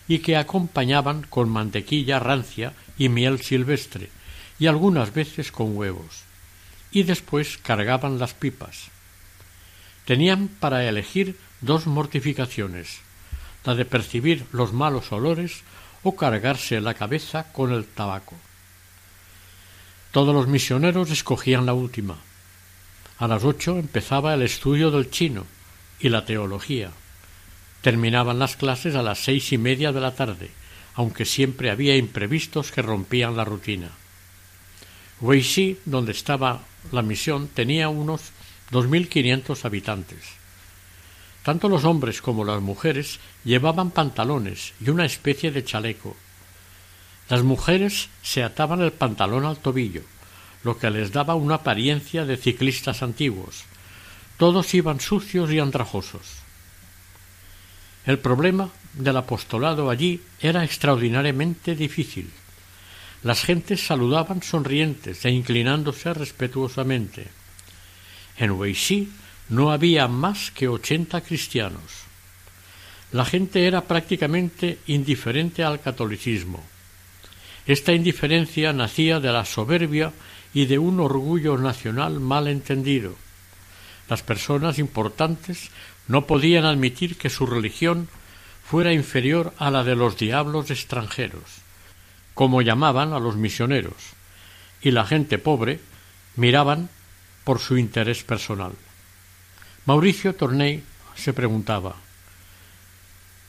[0.08, 4.10] y que acompañaban con mantequilla rancia y miel silvestre
[4.60, 6.24] y algunas veces con huevos
[6.92, 8.90] y después cargaban las pipas.
[10.06, 13.05] Tenían para elegir dos mortificaciones,
[13.66, 15.64] la de percibir los malos olores
[16.04, 18.36] o cargarse la cabeza con el tabaco.
[20.12, 22.18] Todos los misioneros escogían la última.
[23.18, 25.46] A las ocho empezaba el estudio del chino
[26.00, 26.92] y la teología.
[27.82, 30.52] Terminaban las clases a las seis y media de la tarde,
[30.94, 33.90] aunque siempre había imprevistos que rompían la rutina.
[35.22, 36.62] Weishi, donde estaba
[36.92, 38.32] la misión tenía unos
[38.72, 40.45] dos mil quinientos habitantes.
[41.46, 46.18] Tanto los hombres como las mujeres llevaban pantalones y una especie de chaleco.
[47.30, 50.02] Las mujeres se ataban el pantalón al tobillo,
[50.64, 53.66] lo que les daba una apariencia de ciclistas antiguos.
[54.38, 56.42] Todos iban sucios y andrajosos.
[58.08, 62.32] El problema del apostolado allí era extraordinariamente difícil.
[63.22, 67.28] Las gentes saludaban sonrientes e inclinándose respetuosamente.
[68.38, 68.50] En
[69.50, 72.06] no había más que ochenta cristianos.
[73.12, 76.64] La gente era prácticamente indiferente al catolicismo.
[77.66, 80.12] Esta indiferencia nacía de la soberbia
[80.54, 83.16] y de un orgullo nacional mal entendido.
[84.10, 85.70] Las personas importantes
[86.08, 88.08] no podían admitir que su religión
[88.64, 91.44] fuera inferior a la de los diablos extranjeros,
[92.34, 93.96] como llamaban a los misioneros,
[94.82, 95.80] y la gente pobre
[96.36, 96.90] miraban
[97.44, 98.74] por su interés personal.
[99.86, 100.84] Mauricio Torney
[101.16, 101.96] se preguntaba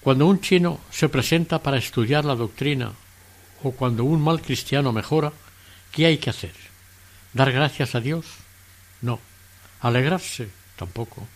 [0.06, 2.92] cuando un chino se presenta para estudiar la doctrina
[3.64, 5.32] o cuando un mal cristiano mejora,
[5.90, 6.52] ¿qué hay que hacer?
[7.32, 8.24] ¿Dar gracias a Dios?
[9.02, 9.18] No.
[9.80, 10.48] ¿Alegrarse?
[10.76, 11.26] Tampoco.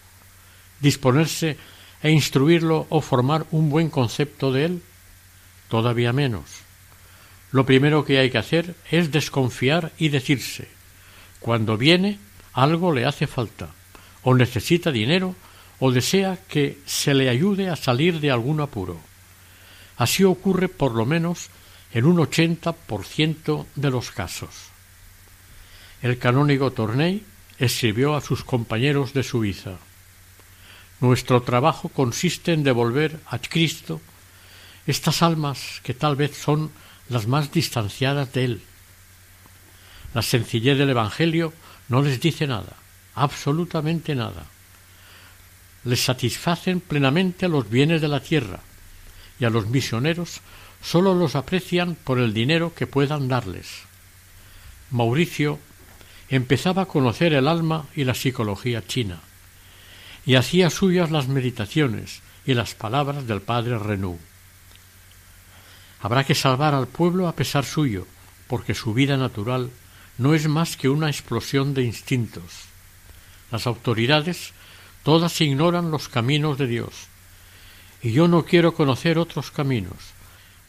[0.78, 1.56] ¿Disponerse
[2.00, 4.82] e instruirlo o formar un buen concepto de él?
[5.68, 6.44] Todavía menos.
[7.50, 10.68] Lo primero que hay que hacer es desconfiar y decirse
[11.40, 12.20] cuando viene
[12.52, 13.70] algo le hace falta,
[14.22, 15.34] o necesita dinero,
[15.78, 19.00] o desea que se le ayude a salir de algún apuro.
[19.96, 21.48] Así ocurre por lo menos
[21.92, 24.70] en un ochenta por ciento de los casos.
[26.02, 27.24] El canónigo Torney
[27.58, 29.76] escribió a sus compañeros de Suiza
[31.00, 34.00] Nuestro trabajo consiste en devolver a Cristo
[34.86, 36.70] estas almas que tal vez son
[37.08, 38.62] las más distanciadas de Él.
[40.12, 41.54] La sencillez del Evangelio
[41.88, 42.76] no les dice nada,
[43.14, 44.46] absolutamente nada
[45.84, 48.60] les satisfacen plenamente los bienes de la tierra,
[49.38, 50.40] y a los misioneros
[50.82, 53.82] sólo los aprecian por el dinero que puedan darles.
[54.90, 55.58] Mauricio
[56.28, 59.20] empezaba a conocer el alma y la psicología china,
[60.26, 64.18] y hacía suyas las meditaciones y las palabras del padre Renou.
[66.02, 68.06] Habrá que salvar al pueblo a pesar suyo,
[68.48, 69.70] porque su vida natural
[70.18, 72.69] no es más que una explosión de instintos.
[73.50, 74.52] Las autoridades
[75.02, 77.08] Todas ignoran los caminos de Dios.
[78.02, 79.96] Y yo no quiero conocer otros caminos.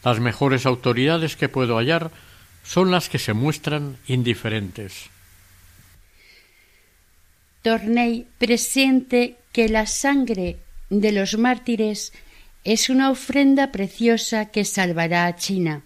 [0.04, 2.10] Las mejores autoridades que puedo hallar
[2.64, 5.10] son las que se muestran indiferentes.
[7.62, 10.58] Torney presiente que la sangre
[10.90, 12.12] de los mártires
[12.64, 15.82] es una ofrenda preciosa que salvará a China.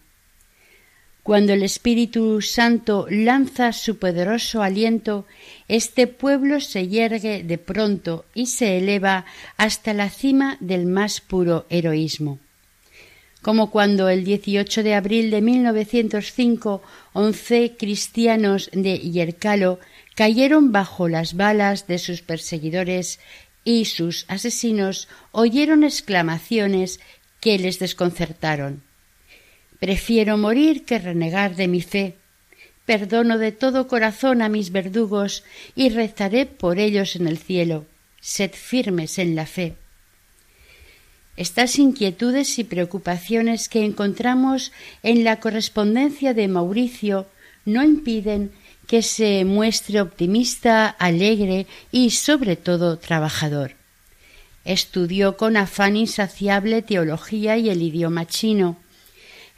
[1.27, 5.27] Cuando el Espíritu Santo lanza su poderoso aliento,
[5.66, 9.24] este pueblo se yergue de pronto y se eleva
[9.57, 12.39] hasta la cima del más puro heroísmo.
[13.43, 16.81] Como cuando el 18 de abril de 1905
[17.12, 19.81] once cristianos de Yercalo
[20.14, 23.18] cayeron bajo las balas de sus perseguidores
[23.64, 27.01] y sus asesinos oyeron exclamaciones
[27.41, 28.86] que les desconcertaron.
[29.79, 32.16] Prefiero morir que renegar de mi fe.
[32.87, 37.85] Perdono de todo corazón a mis verdugos y rezaré por ellos en el cielo.
[38.20, 39.74] Sed firmes en la fe.
[41.37, 44.72] Estas inquietudes y preocupaciones que encontramos
[45.03, 47.27] en la correspondencia de Mauricio
[47.66, 48.53] no impiden
[48.87, 53.72] que se muestre optimista, alegre y sobre todo trabajador.
[54.64, 58.79] Estudió con afán insaciable teología y el idioma chino,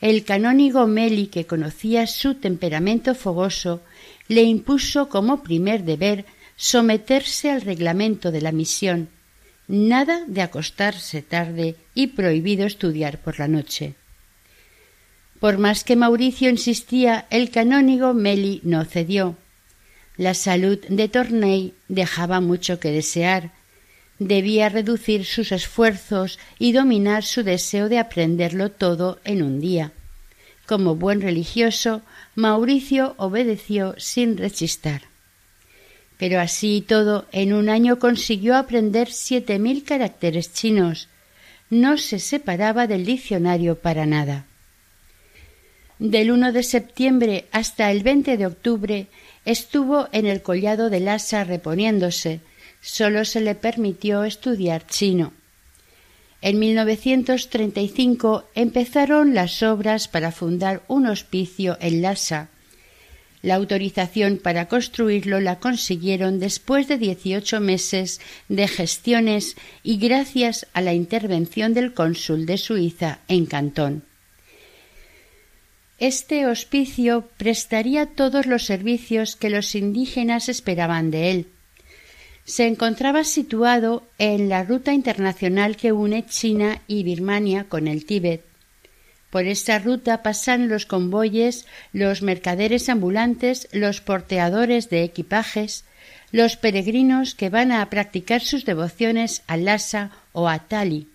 [0.01, 3.83] el canónigo Meli, que conocía su temperamento fogoso,
[4.29, 6.25] le impuso como primer deber
[6.57, 9.09] someterse al reglamento de la misión,
[9.67, 13.95] nada de acostarse tarde y prohibido estudiar por la noche.
[15.41, 19.37] Por más que Mauricio insistía, el canónigo Meli no cedió.
[20.17, 23.53] La salud de Torney dejaba mucho que desear.
[24.19, 29.93] Debía reducir sus esfuerzos y dominar su deseo de aprenderlo todo en un día.
[30.67, 32.03] Como buen religioso,
[32.35, 35.03] Mauricio obedeció sin rechistar.
[36.19, 41.09] Pero así y todo, en un año consiguió aprender siete mil caracteres chinos.
[41.71, 44.47] No se separaba del diccionario para nada.
[45.99, 49.07] Del 1 de septiembre hasta el 20 de octubre
[49.45, 52.41] estuvo en el collado de Lhasa reponiéndose.
[52.81, 55.33] Solo se le permitió estudiar chino.
[56.41, 62.49] En 1935 empezaron las obras para fundar un hospicio en Lhasa.
[63.43, 70.81] La autorización para construirlo la consiguieron después de 18 meses de gestiones y gracias a
[70.81, 74.03] la intervención del cónsul de Suiza en Cantón.
[75.99, 81.47] Este hospicio prestaría todos los servicios que los indígenas esperaban de él
[82.49, 88.43] se encontraba situado en la ruta internacional que une China y Birmania con el Tíbet.
[89.29, 95.85] Por esta ruta pasan los convoyes, los mercaderes ambulantes, los porteadores de equipajes,
[96.33, 101.07] los peregrinos que van a practicar sus devociones a Lhasa o a Tali.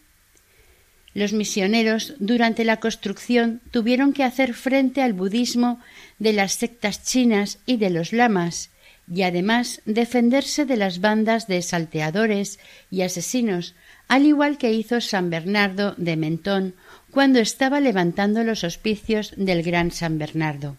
[1.15, 5.79] Los misioneros durante la construcción tuvieron que hacer frente al budismo
[6.19, 8.69] de las sectas chinas y de los lamas,
[9.11, 13.75] y además defenderse de las bandas de salteadores y asesinos,
[14.07, 16.73] al igual que hizo San Bernardo de Mentón
[17.11, 20.77] cuando estaba levantando los hospicios del gran San Bernardo.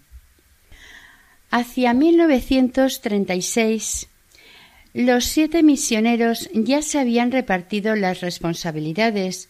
[1.51, 4.09] Hacia 1936
[4.95, 9.49] los siete misioneros ya se habían repartido las responsabilidades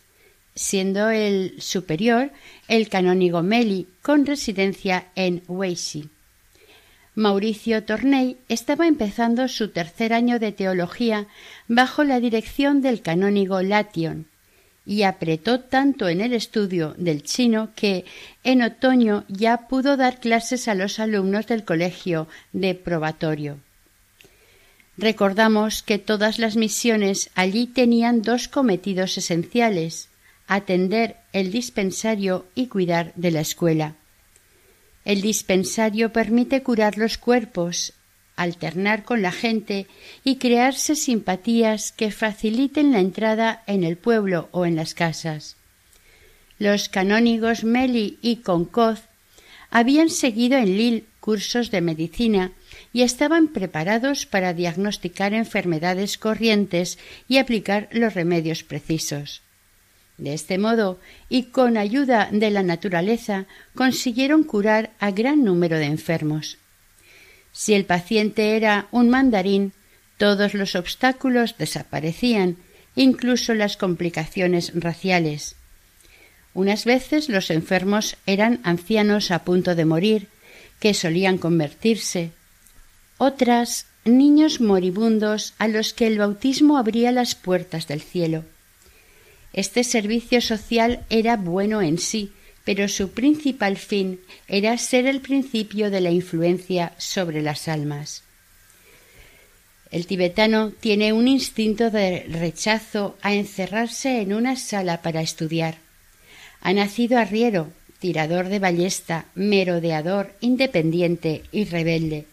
[0.55, 2.33] siendo el superior
[2.69, 5.43] el canónigo Meli, con residencia en.
[7.15, 11.27] Mauricio Torney estaba empezando su tercer año de teología
[11.69, 14.27] bajo la dirección del canónigo Lation
[14.85, 18.05] y apretó tanto en el estudio del chino que
[18.43, 23.59] en otoño ya pudo dar clases a los alumnos del colegio de probatorio.
[24.97, 30.09] Recordamos que todas las misiones allí tenían dos cometidos esenciales
[30.47, 33.95] atender el dispensario y cuidar de la escuela.
[35.05, 37.93] El dispensario permite curar los cuerpos,
[38.37, 39.87] alternar con la gente
[40.25, 45.57] y crearse simpatías que faciliten la entrada en el pueblo o en las casas.
[46.59, 49.03] Los canónigos Meli y Concoz
[49.71, 52.53] habían seguido en Lille cursos de medicina
[52.93, 56.99] y estaban preparados para diagnosticar enfermedades corrientes
[57.29, 59.44] y aplicar los remedios precisos.
[60.17, 65.87] De este modo, y con ayuda de la naturaleza, consiguieron curar a gran número de
[65.87, 66.59] enfermos.
[67.53, 69.73] Si el paciente era un mandarín,
[70.17, 72.57] todos los obstáculos desaparecían,
[72.95, 75.57] incluso las complicaciones raciales.
[76.53, 80.29] Unas veces los enfermos eran ancianos a punto de morir,
[80.79, 82.31] que solían convertirse.
[83.19, 88.45] Otras, niños moribundos a los que el bautismo abría las puertas del cielo.
[89.55, 92.33] Este servicio social era bueno en sí,
[92.65, 98.25] pero su principal fin era ser el principio de la influencia sobre las almas.
[99.93, 105.77] El tibetano tiene un instinto de rechazo a encerrarse en una sala para estudiar.
[106.61, 112.27] Ha nacido arriero, tirador de ballesta, merodeador, independiente y rebelde.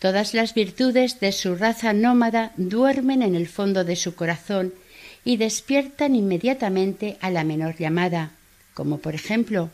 [0.00, 4.74] Todas las virtudes de su raza nómada duermen en el fondo de su corazón
[5.26, 8.30] y despiertan inmediatamente a la menor llamada,
[8.74, 9.70] como por ejemplo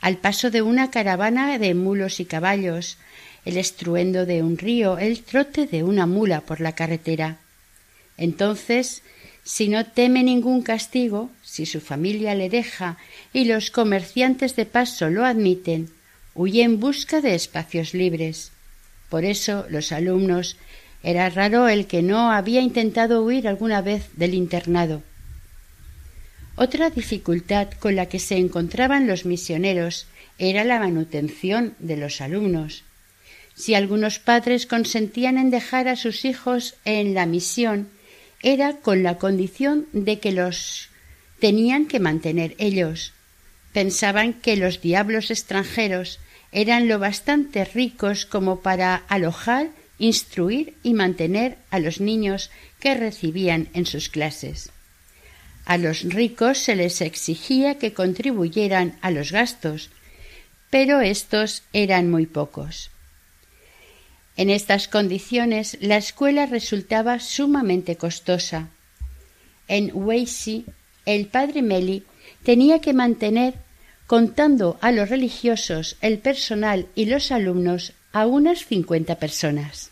[0.00, 2.98] al paso de una caravana de mulos y caballos,
[3.44, 7.38] el estruendo de un río, el trote de una mula por la carretera.
[8.16, 9.02] Entonces,
[9.42, 12.96] si no teme ningún castigo, si su familia le deja
[13.32, 15.90] y los comerciantes de paso lo admiten,
[16.34, 18.52] huye en busca de espacios libres.
[19.08, 20.56] Por eso los alumnos
[21.02, 25.02] era raro el que no había intentado huir alguna vez del internado.
[26.54, 30.06] Otra dificultad con la que se encontraban los misioneros
[30.38, 32.84] era la manutención de los alumnos.
[33.54, 37.88] Si algunos padres consentían en dejar a sus hijos en la misión,
[38.42, 40.88] era con la condición de que los
[41.38, 43.12] tenían que mantener ellos.
[43.72, 46.18] Pensaban que los diablos extranjeros
[46.50, 49.70] eran lo bastante ricos como para alojar
[50.02, 52.50] instruir y mantener a los niños
[52.80, 54.70] que recibían en sus clases.
[55.64, 59.90] A los ricos se les exigía que contribuyeran a los gastos,
[60.70, 62.90] pero estos eran muy pocos.
[64.36, 68.70] En estas condiciones la escuela resultaba sumamente costosa.
[69.68, 70.64] En Weishi,
[71.06, 72.02] el padre Meli
[72.42, 73.54] tenía que mantener,
[74.08, 79.90] contando a los religiosos, el personal y los alumnos, a unas cincuenta personas.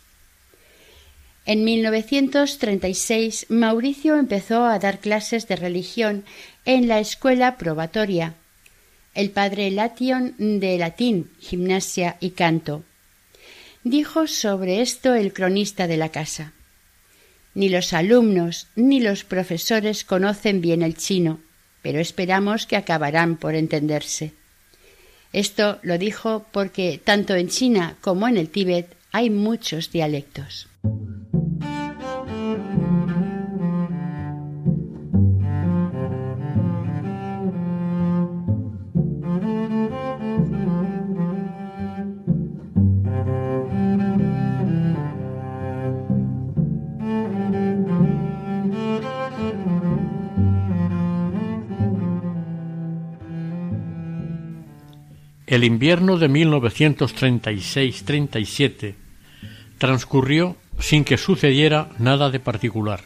[1.45, 6.23] En 1936 Mauricio empezó a dar clases de religión
[6.65, 8.35] en la escuela probatoria.
[9.15, 12.83] El padre Lation de latín, gimnasia y canto.
[13.83, 16.53] Dijo sobre esto el cronista de la casa.
[17.55, 21.39] Ni los alumnos ni los profesores conocen bien el chino,
[21.81, 24.33] pero esperamos que acabarán por entenderse.
[25.33, 30.67] Esto lo dijo porque tanto en China como en el Tíbet hay muchos dialectos.
[55.51, 58.95] El invierno de 1936-37
[59.77, 63.01] transcurrió sin que sucediera nada de particular,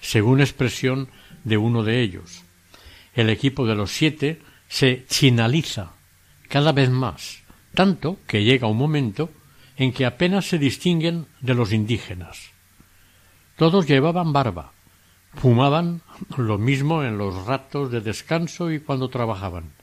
[0.00, 1.10] según expresión
[1.44, 2.42] de uno de ellos.
[3.12, 5.92] El equipo de los siete se chinaliza
[6.48, 7.42] cada vez más,
[7.74, 9.28] tanto que llega un momento
[9.76, 12.48] en que apenas se distinguen de los indígenas.
[13.56, 14.72] Todos llevaban barba,
[15.34, 16.00] fumaban
[16.38, 19.76] lo mismo en los ratos de descanso y cuando trabajaban.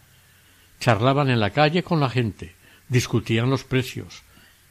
[0.79, 2.55] Charlaban en la calle con la gente,
[2.89, 4.23] discutían los precios,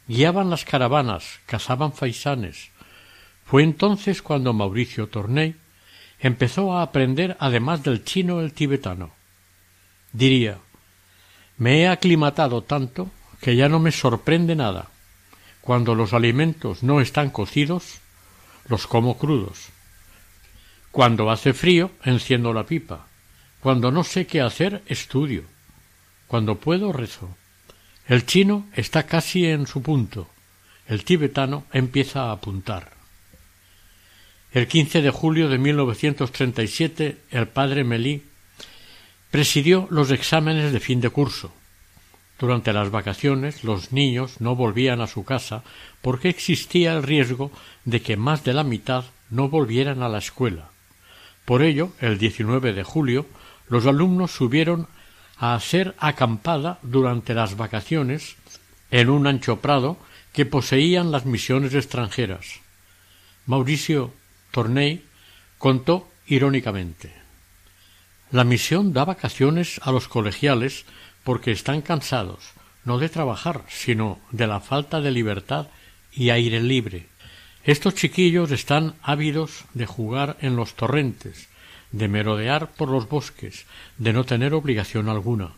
[0.07, 2.71] guiaban las caravanas, cazaban faisanes.
[3.45, 5.57] Fue entonces cuando Mauricio Torney
[6.21, 9.13] empezó a aprender además del chino el tibetano.
[10.13, 10.59] Diría
[11.57, 14.89] me he aclimatado tanto que ya no me sorprende nada.
[15.61, 18.01] Cuando los alimentos no están cocidos,
[18.69, 19.69] los como crudos.
[20.91, 23.07] Cuando hace frío, enciendo la pipa.
[23.61, 25.45] Cuando no sé qué hacer, estudio.
[26.27, 27.37] Cuando puedo, rezo.
[28.07, 30.29] El chino está casi en su punto.
[30.87, 32.93] El tibetano empieza a apuntar.
[34.53, 38.23] El 15 de julio de 1937, el padre Melí
[39.31, 41.53] presidió los exámenes de fin de curso.
[42.39, 45.65] Durante las vacaciones los niños no volvían a su casa
[46.03, 47.51] porque existía el riesgo
[47.85, 50.71] de que más de la mitad no volvieran a la escuela.
[51.45, 53.27] Por ello, el 19 de julio,
[53.69, 54.87] los alumnos subieron
[55.37, 58.37] a hacer acampada durante las vacaciones
[58.91, 59.99] en un ancho prado
[60.33, 62.61] que poseían las misiones extranjeras.
[63.47, 64.13] Mauricio
[64.51, 65.05] Torney
[65.59, 67.13] contó irónicamente
[68.31, 70.87] La misión da vacaciones a los colegiales
[71.25, 72.53] porque están cansados,
[72.85, 75.69] no de trabajar, sino de la falta de libertad
[76.13, 77.07] y aire libre.
[77.65, 81.49] Estos chiquillos están ávidos de jugar en los torrentes,
[81.95, 83.67] de merodear por los bosques,
[83.99, 85.53] de no tener obligación alguna.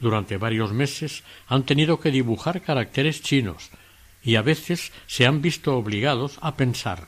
[0.00, 3.70] Durante varios meses han tenido que dibujar caracteres chinos
[4.24, 7.06] y a veces se han visto obligados a pensar.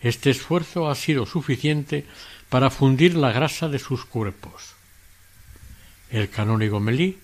[0.00, 2.06] Este esfuerzo ha sido suficiente
[2.48, 4.74] para fundir la grasa de sus cuerpos.
[6.10, 7.20] El canónigo Melí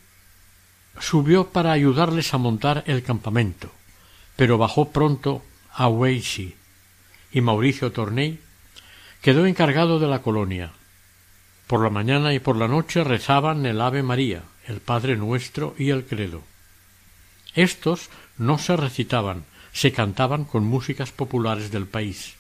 [1.01, 3.73] subió para ayudarles a montar el campamento,
[4.37, 6.55] pero bajó pronto a Weishi
[7.33, 8.39] y Mauricio Torney
[9.23, 10.73] quedó encargado de la colonia.
[11.67, 15.91] Por la mañana y por la noche rezaban el Ave María, el Padre Nuestro y
[15.91, 16.43] el Credo.
[17.55, 22.35] Estos no se recitaban, se cantaban con músicas populares del país.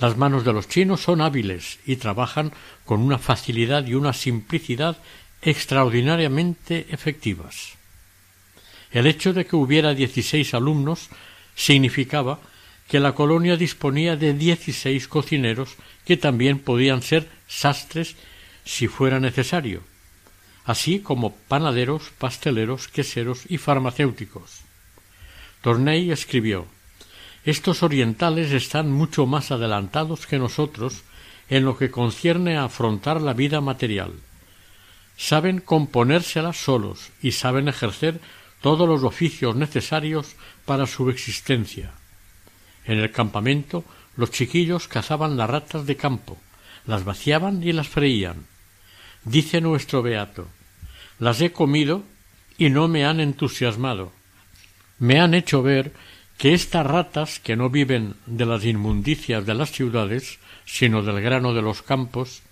[0.00, 2.52] Las manos de los chinos son hábiles y trabajan
[2.84, 4.96] con una facilidad y una simplicidad
[5.42, 7.74] extraordinariamente efectivas.
[8.90, 11.08] El hecho de que hubiera dieciséis alumnos
[11.54, 12.38] significaba
[12.88, 15.76] que la colonia disponía de dieciséis cocineros
[16.06, 18.16] que también podían ser sastres
[18.64, 19.82] si fuera necesario,
[20.64, 24.62] así como panaderos, pasteleros, queseros y farmacéuticos.
[25.60, 26.66] Torney escribió
[27.44, 31.02] Estos orientales están mucho más adelantados que nosotros
[31.50, 34.12] en lo que concierne a afrontar la vida material.
[35.16, 38.20] Saben componérsela solos y saben ejercer
[38.60, 41.92] todos los oficios necesarios para su existencia.
[42.88, 43.84] En el campamento
[44.16, 46.36] los chiquillos cazaban las ratas de campo,
[46.86, 48.46] las vaciaban y las freían.
[49.24, 50.48] Dice nuestro beato
[51.18, 52.04] las he comido
[52.56, 54.12] y no me han entusiasmado.
[54.98, 55.92] Me han hecho ver
[56.38, 61.54] que estas ratas que no viven de las inmundicias de las ciudades, sino del grano
[61.54, 62.42] de los campos,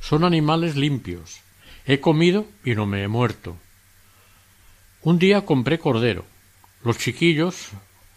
[0.00, 1.40] son animales limpios.
[1.86, 3.56] He comido y no me he muerto.
[5.02, 6.24] Un día compré cordero.
[6.82, 7.70] Los chiquillos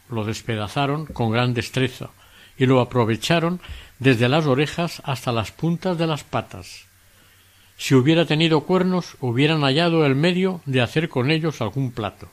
[0.10, 2.10] lo despedazaron con gran destreza
[2.58, 3.62] y lo aprovecharon
[4.00, 6.86] desde las orejas hasta las puntas de las patas.
[7.78, 12.30] Si hubiera tenido cuernos, hubieran hallado el medio de hacer con ellos algún plato.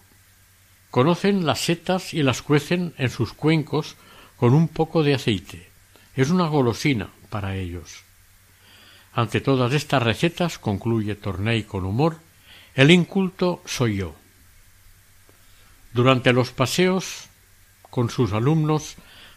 [0.91, 3.97] Conocen las setas y las cuecen en sus cuencos
[4.37, 5.71] con un poco de aceite.
[6.17, 8.03] Es una golosina para ellos.
[9.15, 12.19] Ante todas estas recetas, concluye Torney con humor,
[12.75, 14.15] el inculto soy yo.
[15.93, 17.29] Durante los paseos
[17.97, 18.97] con sus alumnos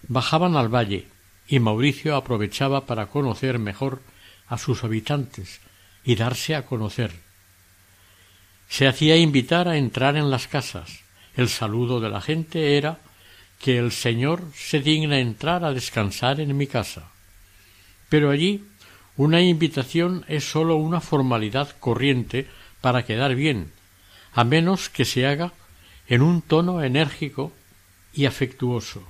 [0.09, 1.07] bajaban al valle
[1.47, 4.01] y Mauricio aprovechaba para conocer mejor
[4.49, 5.61] a sus habitantes
[6.03, 7.13] y darse a conocer.
[8.67, 10.99] Se hacía invitar a entrar en las casas.
[11.37, 12.99] El saludo de la gente era
[13.61, 17.13] que el Señor se digna entrar a descansar en mi casa.
[18.09, 18.65] Pero allí
[19.15, 22.45] una invitación es sólo una formalidad corriente
[22.81, 23.71] para quedar bien,
[24.33, 25.53] a menos que se haga
[26.09, 27.53] en un tono enérgico
[28.13, 29.07] y afectuoso.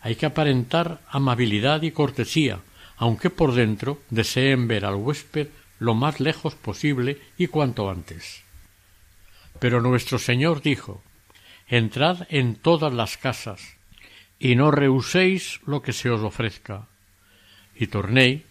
[0.00, 2.60] Hay que aparentar amabilidad y cortesía,
[2.96, 5.48] aunque por dentro deseen ver al huésped
[5.78, 8.42] lo más lejos posible y cuanto antes.
[9.60, 11.02] Pero nuestro Señor dijo
[11.68, 13.76] Entrad en todas las casas,
[14.38, 16.86] y no rehuséis lo que se os ofrezca.
[17.74, 18.44] Y Torney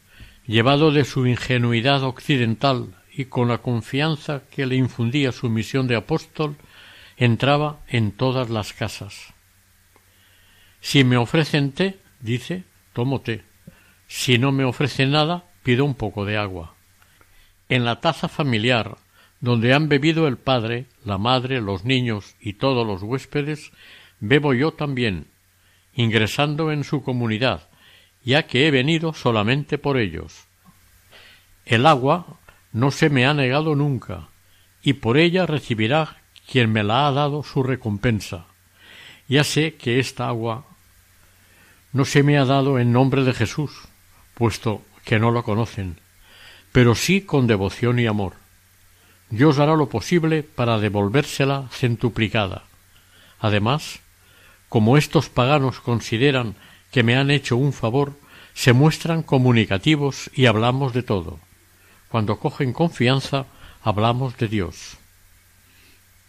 [0.47, 5.95] llevado de su ingenuidad occidental y con la confianza que le infundía su misión de
[5.95, 6.55] apóstol,
[7.17, 9.33] entraba en todas las casas.
[10.79, 12.63] Si me ofrecen té, dice,
[12.93, 13.43] tomo té.
[14.07, 16.75] Si no me ofrecen nada, pido un poco de agua.
[17.69, 18.97] En la taza familiar,
[19.39, 23.71] donde han bebido el padre, la madre, los niños y todos los huéspedes,
[24.19, 25.27] bebo yo también,
[25.93, 27.69] ingresando en su comunidad,
[28.23, 30.47] ya que he venido solamente por ellos.
[31.65, 32.39] El agua
[32.71, 34.29] no se me ha negado nunca,
[34.81, 36.17] y por ella recibirá
[36.49, 38.47] quien me la ha dado su recompensa.
[39.27, 40.65] Ya sé que esta agua
[41.91, 43.71] no se me ha dado en nombre de Jesús,
[44.33, 45.99] puesto que no lo conocen,
[46.71, 48.33] pero sí con devoción y amor.
[49.29, 52.63] Dios hará lo posible para devolvérsela centuplicada.
[53.39, 53.99] Además,
[54.69, 56.55] como estos paganos consideran
[56.91, 58.13] que me han hecho un favor,
[58.53, 61.39] se muestran comunicativos y hablamos de todo.
[62.09, 63.45] Cuando cogen confianza,
[63.83, 64.97] hablamos de Dios.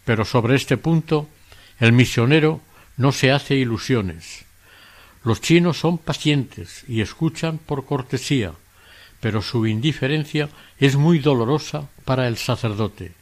[0.04, 1.28] Pero sobre este punto,
[1.78, 2.60] el misionero
[2.98, 4.44] no se hace ilusiones.
[5.24, 8.52] Los chinos son pacientes y escuchan por cortesía,
[9.20, 13.12] pero su indiferencia es muy dolorosa para el sacerdote.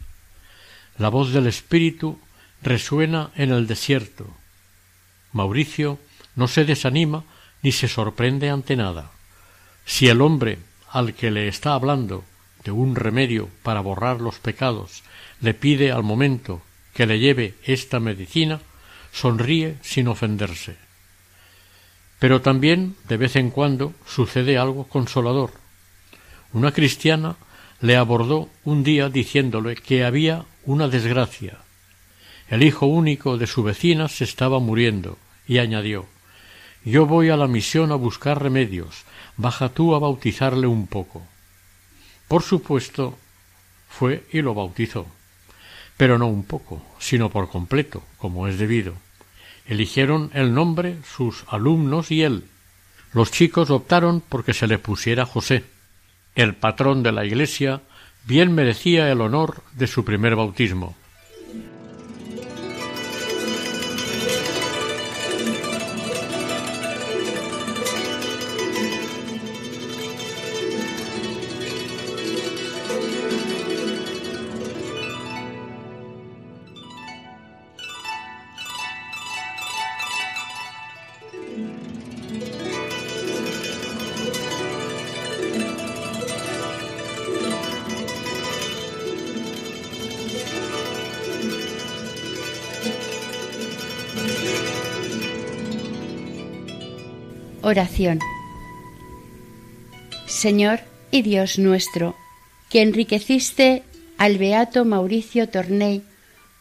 [0.98, 2.18] La voz del Espíritu
[2.62, 4.26] resuena en el desierto.
[5.32, 5.98] Mauricio
[6.34, 7.24] no se desanima
[7.62, 9.12] ni se sorprende ante nada.
[9.84, 10.58] Si el hombre
[10.90, 12.24] al que le está hablando
[12.64, 15.02] de un remedio para borrar los pecados
[15.40, 16.62] le pide al momento
[16.94, 18.60] que le lleve esta medicina,
[19.16, 20.76] sonríe sin ofenderse.
[22.18, 25.52] Pero también de vez en cuando sucede algo consolador.
[26.52, 27.36] Una cristiana
[27.80, 31.58] le abordó un día diciéndole que había una desgracia.
[32.50, 36.04] El hijo único de su vecina se estaba muriendo, y añadió
[36.84, 39.04] Yo voy a la misión a buscar remedios,
[39.38, 41.22] baja tú a bautizarle un poco.
[42.28, 43.18] Por supuesto,
[43.88, 45.06] fue y lo bautizó,
[45.96, 49.05] pero no un poco, sino por completo, como es debido.
[49.68, 52.44] Eligieron el nombre sus alumnos y él.
[53.12, 55.64] Los chicos optaron porque se le pusiera José.
[56.34, 57.80] El patrón de la Iglesia
[58.26, 60.96] bien merecía el honor de su primer bautismo.
[97.68, 98.20] Oración.
[100.28, 100.78] Señor
[101.10, 102.14] y Dios nuestro,
[102.70, 103.82] que enriqueciste
[104.18, 106.04] al beato Mauricio Torney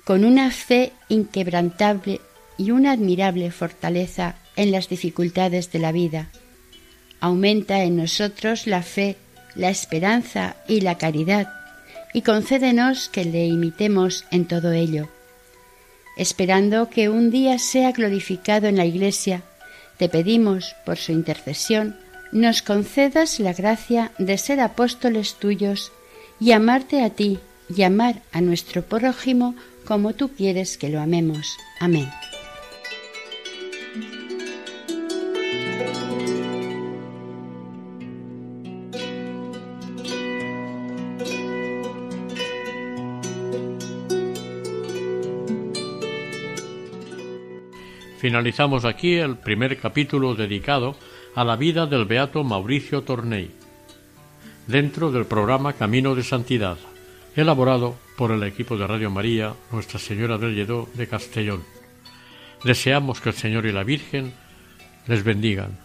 [0.03, 2.21] con una fe inquebrantable
[2.57, 6.29] y una admirable fortaleza en las dificultades de la vida.
[7.19, 9.15] Aumenta en nosotros la fe,
[9.53, 11.53] la esperanza y la caridad,
[12.15, 15.07] y concédenos que le imitemos en todo ello,
[16.17, 19.43] esperando que un día sea glorificado en la Iglesia
[19.97, 21.95] te pedimos, por su intercesión,
[22.31, 25.91] nos concedas la gracia de ser apóstoles tuyos
[26.39, 27.39] y amarte a ti
[27.73, 31.47] y amar a nuestro prójimo como tú quieres que lo amemos.
[31.79, 32.09] Amén.
[48.25, 50.95] Finalizamos aquí el primer capítulo dedicado
[51.35, 53.51] a la vida del beato Mauricio Tornei,
[54.65, 56.75] dentro del programa Camino de Santidad,
[57.35, 61.63] elaborado por el equipo de Radio María Nuestra Señora del Lledó de Castellón.
[62.63, 64.33] Deseamos que el Señor y la Virgen
[65.05, 65.84] les bendigan